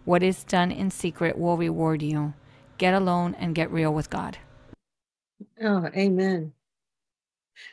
what 0.05 0.23
is 0.23 0.45
done 0.45 0.73
in 0.73 0.91
secret 0.91 1.39
will 1.39 1.57
reward 1.57 2.03
you 2.03 2.35
get 2.79 2.95
alone 2.95 3.37
and 3.39 3.55
get 3.55 3.71
real 3.71 3.93
with 3.93 4.09
God. 4.09 4.39
Oh, 5.63 5.89
amen. 5.95 6.55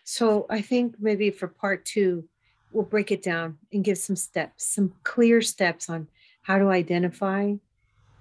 So 0.03 0.45
I 0.49 0.61
think 0.61 0.95
maybe 0.99 1.31
for 1.31 1.47
part 1.47 1.85
two, 1.85 2.27
we'll 2.71 2.83
break 2.83 3.09
it 3.11 3.23
down 3.23 3.57
and 3.71 3.85
give 3.85 3.97
some 3.97 4.17
steps, 4.17 4.65
some 4.65 4.93
clear 5.03 5.41
steps 5.41 5.89
on 5.89 6.09
how 6.41 6.57
to 6.57 6.67
identify 6.67 7.53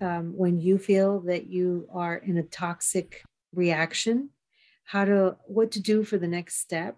um, 0.01 0.33
when 0.37 0.61
you 0.61 0.79
feel 0.79 1.21
that 1.21 1.47
you 1.47 1.89
are 1.93 2.17
in 2.17 2.37
a 2.39 2.43
toxic 2.43 3.23
reaction, 3.55 4.31
how 4.85 5.05
to, 5.05 5.37
what 5.47 5.71
to 5.73 5.81
do 5.81 6.05
for 6.05 6.19
the 6.19 6.29
next 6.29 6.61
step, 6.61 6.97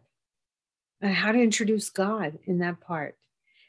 and 1.00 1.14
how 1.14 1.32
to 1.32 1.40
introduce 1.40 1.90
God 1.90 2.38
in 2.44 2.58
that 2.58 2.80
part. 2.80 3.16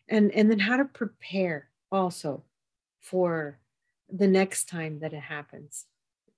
And, 0.07 0.31
and 0.31 0.49
then 0.49 0.59
how 0.59 0.77
to 0.77 0.85
prepare 0.85 1.69
also 1.91 2.43
for 2.99 3.59
the 4.11 4.27
next 4.27 4.67
time 4.67 4.99
that 4.99 5.13
it 5.13 5.21
happens. 5.21 5.85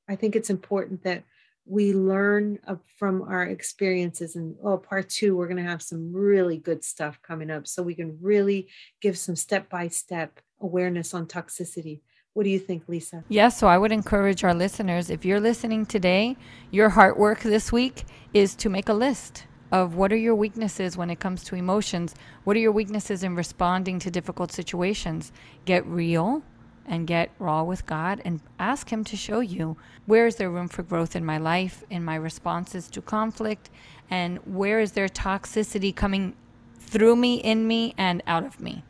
I 0.10 0.15
think 0.15 0.36
it's 0.36 0.49
important 0.49 1.04
that 1.04 1.23
we 1.65 1.93
learn 1.93 2.60
from 2.97 3.21
our 3.21 3.43
experiences. 3.43 4.36
And 4.36 4.56
oh, 4.63 4.77
part 4.77 5.10
two, 5.10 5.36
we're 5.36 5.47
going 5.47 5.63
to 5.63 5.69
have 5.69 5.82
some 5.82 6.12
really 6.12 6.58
good 6.58 6.84
stuff 6.84 7.21
coming 7.21 7.49
up 7.49 7.67
so 7.67 7.84
we 7.84 7.95
can 7.95 8.17
really 8.19 8.67
give 8.99 9.17
some 9.17 9.36
step 9.36 9.69
by 9.69 9.88
step 9.88 10.39
awareness 10.60 11.13
on 11.13 11.27
toxicity. 11.27 12.01
What 12.33 12.43
do 12.43 12.49
you 12.49 12.59
think, 12.59 12.83
Lisa? 12.87 13.17
Yes, 13.17 13.25
yeah, 13.29 13.49
so 13.49 13.67
I 13.67 13.77
would 13.77 13.91
encourage 13.91 14.45
our 14.45 14.53
listeners 14.53 15.09
if 15.09 15.25
you're 15.25 15.41
listening 15.41 15.85
today, 15.85 16.37
your 16.71 16.87
heart 16.87 17.19
work 17.19 17.41
this 17.41 17.73
week 17.73 18.05
is 18.33 18.55
to 18.55 18.69
make 18.69 18.87
a 18.87 18.93
list 18.93 19.47
of 19.69 19.95
what 19.95 20.13
are 20.13 20.17
your 20.17 20.35
weaknesses 20.35 20.95
when 20.95 21.09
it 21.09 21.19
comes 21.19 21.43
to 21.43 21.55
emotions? 21.55 22.15
What 22.45 22.55
are 22.55 22.59
your 22.61 22.71
weaknesses 22.71 23.23
in 23.23 23.35
responding 23.35 23.99
to 23.99 24.11
difficult 24.11 24.53
situations? 24.53 25.33
Get 25.65 25.85
real 25.85 26.41
and 26.85 27.05
get 27.05 27.31
raw 27.37 27.63
with 27.63 27.85
God 27.85 28.21
and 28.23 28.39
ask 28.59 28.89
Him 28.89 29.03
to 29.05 29.17
show 29.17 29.41
you 29.41 29.75
where 30.05 30.25
is 30.25 30.37
there 30.37 30.49
room 30.49 30.69
for 30.69 30.83
growth 30.83 31.17
in 31.17 31.25
my 31.25 31.37
life, 31.37 31.83
in 31.89 32.03
my 32.03 32.15
responses 32.15 32.89
to 32.91 33.01
conflict, 33.01 33.69
and 34.09 34.37
where 34.45 34.79
is 34.79 34.93
there 34.93 35.09
toxicity 35.09 35.93
coming 35.93 36.33
through 36.79 37.17
me, 37.17 37.35
in 37.35 37.67
me, 37.67 37.93
and 37.97 38.23
out 38.25 38.45
of 38.45 38.61
me. 38.61 38.83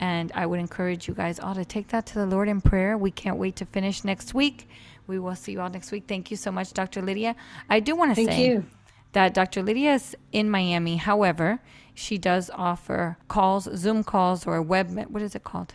And 0.00 0.32
I 0.34 0.46
would 0.46 0.58
encourage 0.58 1.06
you 1.06 1.14
guys 1.14 1.38
all 1.38 1.54
to 1.54 1.64
take 1.64 1.88
that 1.88 2.06
to 2.06 2.14
the 2.14 2.26
Lord 2.26 2.48
in 2.48 2.60
prayer. 2.60 2.96
We 2.98 3.10
can't 3.10 3.36
wait 3.36 3.56
to 3.56 3.66
finish 3.66 4.02
next 4.02 4.34
week. 4.34 4.68
We 5.06 5.18
will 5.18 5.34
see 5.34 5.52
you 5.52 5.60
all 5.60 5.70
next 5.70 5.92
week. 5.92 6.04
Thank 6.08 6.30
you 6.30 6.36
so 6.36 6.50
much, 6.50 6.72
Dr. 6.72 7.02
Lidia. 7.02 7.36
I 7.68 7.80
do 7.80 7.94
want 7.94 8.16
to 8.16 8.24
say 8.24 8.46
you. 8.46 8.64
that 9.12 9.34
Dr. 9.34 9.62
Lidia 9.62 9.94
is 9.94 10.16
in 10.32 10.50
Miami. 10.50 10.96
However, 10.96 11.60
she 11.94 12.16
does 12.16 12.50
offer 12.54 13.18
calls, 13.28 13.68
Zoom 13.76 14.02
calls, 14.02 14.46
or 14.46 14.62
web, 14.62 14.90
what 15.10 15.22
is 15.22 15.34
it 15.34 15.44
called? 15.44 15.74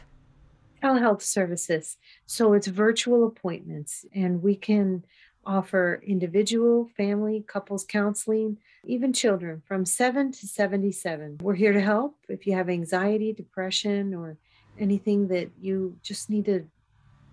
telehealth 0.86 1.22
services. 1.22 1.98
So 2.26 2.54
it's 2.54 2.68
virtual 2.68 3.28
appointments, 3.28 4.06
and 4.14 4.42
we 4.42 4.56
can 4.56 5.04
offer 5.46 6.02
individual, 6.06 6.90
family, 6.98 7.44
couples 7.48 7.84
counseling, 7.84 8.58
even 8.86 9.14
children 9.14 9.62
from 9.66 9.86
7 9.86 10.32
to 10.32 10.48
77. 10.48 11.40
We're 11.42 11.56
here 11.56 11.74
to 11.74 11.82
help 11.82 12.18
if 12.30 12.46
you 12.46 12.54
have 12.54 12.70
anxiety, 12.70 13.34
depression, 13.34 14.14
or 14.14 14.38
anything 14.80 15.28
that 15.30 15.50
you 15.60 15.98
just 16.04 16.30
need 16.30 16.46
to 16.46 16.66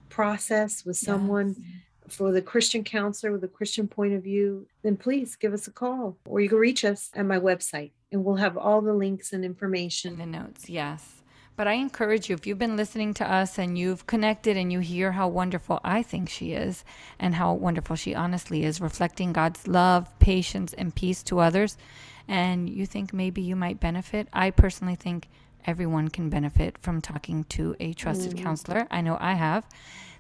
process 0.09 0.85
with 0.85 0.97
someone 0.97 1.57
yes. 1.59 2.15
for 2.15 2.33
the 2.33 2.43
Christian 2.43 2.85
counselor 2.85 3.33
with 3.33 3.45
a 3.45 3.49
Christian 3.49 3.89
point 3.89 4.13
of 4.13 4.23
view, 4.23 4.67
then 4.83 4.97
please 4.97 5.37
give 5.37 5.53
us 5.55 5.67
a 5.67 5.73
call 5.73 6.17
or 6.27 6.41
you 6.41 6.49
can 6.49 6.59
reach 6.59 6.85
us 6.85 7.11
at 7.15 7.27
my 7.27 7.39
website 7.39 7.93
and 8.13 8.25
we'll 8.25 8.37
have 8.37 8.57
all 8.57 8.83
the 8.83 8.93
links 8.93 9.33
and 9.33 9.45
information. 9.45 10.13
In 10.13 10.19
the 10.19 10.27
notes, 10.27 10.69
yes. 10.69 11.22
But 11.55 11.69
I 11.69 11.75
encourage 11.75 12.29
you, 12.29 12.35
if 12.35 12.47
you've 12.47 12.59
been 12.59 12.77
listening 12.77 13.13
to 13.15 13.31
us 13.31 13.59
and 13.59 13.77
you've 13.77 14.07
connected 14.07 14.57
and 14.57 14.73
you 14.73 14.81
hear 14.81 15.13
how 15.13 15.29
wonderful 15.29 15.81
I 15.85 16.03
think 16.03 16.29
she 16.29 16.53
is 16.53 16.85
and 17.19 17.35
how 17.35 17.53
wonderful 17.53 17.95
she 17.97 18.15
honestly 18.15 18.65
is, 18.65 18.81
reflecting 18.81 19.33
God's 19.33 19.69
love, 19.69 20.19
patience, 20.19 20.73
and 20.73 20.95
peace 20.95 21.23
to 21.25 21.41
others, 21.41 21.77
and 22.27 22.71
you 22.71 22.87
think 22.87 23.13
maybe 23.13 23.43
you 23.43 23.55
might 23.55 23.81
benefit, 23.81 24.29
I 24.33 24.51
personally 24.51 24.95
think 24.95 25.29
everyone 25.67 26.09
can 26.09 26.31
benefit 26.31 26.79
from 26.79 27.01
talking 27.01 27.45
to 27.45 27.77
a 27.79 27.93
trusted 27.93 28.33
mm. 28.33 28.43
counselor. 28.43 28.87
I 28.91 29.03
know 29.03 29.19
I 29.21 29.35
have. 29.35 29.67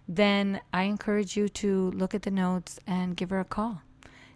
Then 0.07 0.61
I 0.73 0.83
encourage 0.83 1.37
you 1.37 1.49
to 1.49 1.90
look 1.92 2.14
at 2.14 2.23
the 2.23 2.31
notes 2.31 2.79
and 2.87 3.16
give 3.16 3.31
her 3.31 3.40
a 3.40 3.45
call. 3.45 3.81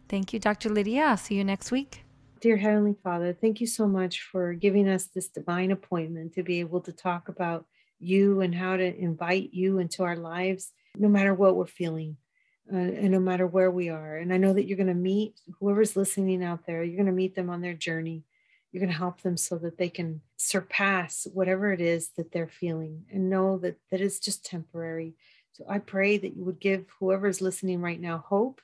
Thank 0.09 0.33
you, 0.33 0.39
Dr. 0.39 0.71
Lidia. 0.71 1.05
I'll 1.05 1.17
see 1.17 1.35
you 1.35 1.45
next 1.45 1.71
week. 1.71 2.06
Dear 2.39 2.59
Heavenly 2.59 2.95
Father, 3.03 3.33
thank 3.33 3.63
you 3.63 3.67
so 3.67 3.89
much 3.89 4.21
for 4.21 4.53
giving 4.53 4.89
us 4.89 5.07
this 5.07 5.29
divine 5.29 5.71
appointment 5.71 6.35
to 6.35 6.43
be 6.43 6.61
able 6.61 6.83
to 6.83 6.93
talk 6.93 7.29
about 7.29 7.65
you 7.99 8.43
and 8.43 8.55
how 8.55 8.77
to 8.77 8.95
invite 8.99 9.55
you 9.55 9.79
into 9.79 10.03
our 10.03 10.17
lives, 10.17 10.73
no 10.95 11.09
matter 11.09 11.33
what 11.33 11.57
we're 11.57 11.67
feeling. 11.67 12.19
Uh, 12.71 12.79
and 12.79 13.13
no 13.13 13.21
matter 13.21 13.47
where 13.47 13.71
we 13.71 13.91
are. 13.91 14.17
And 14.17 14.33
I 14.33 14.39
know 14.39 14.53
that 14.53 14.67
you're 14.67 14.77
going 14.77 14.89
to 14.89 14.95
meet 14.95 15.41
whoever's 15.61 15.95
listening 15.95 16.43
out 16.43 16.67
there, 16.67 16.83
you're 16.83 16.97
going 16.97 17.07
to 17.07 17.13
meet 17.13 17.37
them 17.37 17.49
on 17.49 17.61
their 17.61 17.75
journey. 17.75 18.25
You're 18.73 18.81
going 18.81 18.93
to 18.93 18.99
help 18.99 19.23
them 19.23 19.37
so 19.37 19.57
that 19.59 19.79
they 19.79 19.89
can 19.89 20.21
surpass 20.37 21.29
whatever 21.33 21.73
it 21.73 21.81
is 21.81 22.09
that 22.17 22.33
they're 22.33 22.49
feeling 22.49 23.05
and 23.13 23.31
know 23.31 23.57
that 23.59 23.77
that 23.93 24.01
is 24.01 24.19
just 24.19 24.45
temporary. 24.45 25.15
So 25.53 25.65
I 25.69 25.79
pray 25.79 26.19
that 26.19 26.37
you 26.37 26.45
would 26.45 26.59
give 26.59 26.87
whoever's 26.99 27.41
listening 27.41 27.81
right 27.81 28.01
now 28.01 28.25
hope 28.27 28.61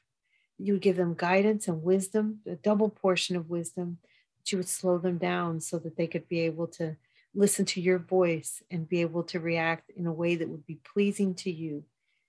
you 0.62 0.74
would 0.74 0.82
give 0.82 0.96
them 0.96 1.14
guidance 1.14 1.68
and 1.68 1.82
wisdom, 1.82 2.38
a 2.46 2.54
double 2.54 2.88
portion 2.88 3.36
of 3.36 3.50
wisdom, 3.50 3.98
that 4.38 4.52
you 4.52 4.58
would 4.58 4.68
slow 4.68 4.98
them 4.98 5.18
down 5.18 5.60
so 5.60 5.78
that 5.78 5.96
they 5.96 6.06
could 6.06 6.28
be 6.28 6.40
able 6.40 6.66
to 6.66 6.96
listen 7.34 7.64
to 7.64 7.80
your 7.80 7.98
voice 7.98 8.62
and 8.70 8.88
be 8.88 9.00
able 9.00 9.22
to 9.24 9.40
react 9.40 9.90
in 9.96 10.06
a 10.06 10.12
way 10.12 10.36
that 10.36 10.48
would 10.48 10.66
be 10.66 10.78
pleasing 10.92 11.34
to 11.34 11.50
you. 11.50 11.84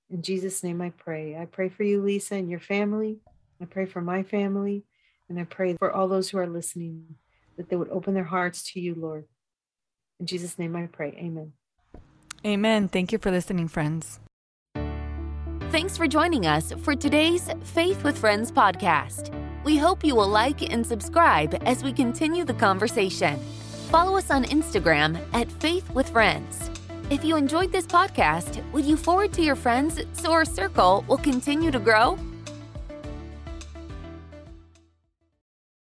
In 0.10 0.22
Jesus' 0.22 0.64
name 0.64 0.82
I 0.82 0.90
pray. 0.92 1.38
I 1.38 1.46
pray 1.46 1.70
for 1.70 1.84
you, 1.84 2.02
Lisa, 2.02 2.36
and 2.36 2.50
your 2.50 2.60
family. 2.60 3.20
I 3.62 3.66
pray 3.66 3.86
for 3.86 4.02
my 4.02 4.24
family. 4.24 4.84
And 5.30 5.40
I 5.40 5.44
pray 5.44 5.76
for 5.78 5.92
all 5.92 6.08
those 6.08 6.30
who 6.30 6.38
are 6.38 6.48
listening 6.48 7.16
that 7.58 7.70
they 7.70 7.76
would 7.76 7.90
open 7.90 8.14
their 8.14 8.24
hearts 8.24 8.64
to 8.74 8.80
you, 8.80 8.96
Lord. 8.96 9.26
In 10.20 10.26
Jesus' 10.26 10.58
name 10.58 10.76
I 10.76 10.88
pray. 10.88 11.10
Amen. 11.18 11.54
Amen. 12.46 12.88
Thank 12.88 13.12
you 13.12 13.18
for 13.18 13.32
listening, 13.32 13.68
friends. 13.68 14.20
Thanks 15.74 15.98
for 15.98 16.06
joining 16.06 16.46
us 16.46 16.72
for 16.84 16.96
today's 16.96 17.50
Faith 17.64 18.04
with 18.04 18.16
Friends 18.16 18.52
podcast. 18.52 19.34
We 19.64 19.76
hope 19.76 20.04
you 20.04 20.14
will 20.14 20.28
like 20.28 20.72
and 20.72 20.86
subscribe 20.86 21.56
as 21.66 21.84
we 21.84 21.92
continue 21.92 22.46
the 22.46 22.54
conversation. 22.54 23.40
Follow 23.90 24.16
us 24.16 24.30
on 24.30 24.44
Instagram 24.44 25.20
at 25.34 25.52
Faith 25.54 25.90
with 25.90 26.08
Friends. 26.10 26.70
If 27.10 27.26
you 27.26 27.38
enjoyed 27.38 27.72
this 27.72 27.88
podcast, 27.88 28.62
would 28.72 28.86
you 28.86 28.96
forward 28.96 29.34
to 29.34 29.42
your 29.42 29.56
friends 29.56 30.00
so 30.14 30.32
our 30.32 30.46
circle 30.46 31.04
will 31.08 31.18
continue 31.18 31.72
to 31.72 31.80
grow? 31.80 32.20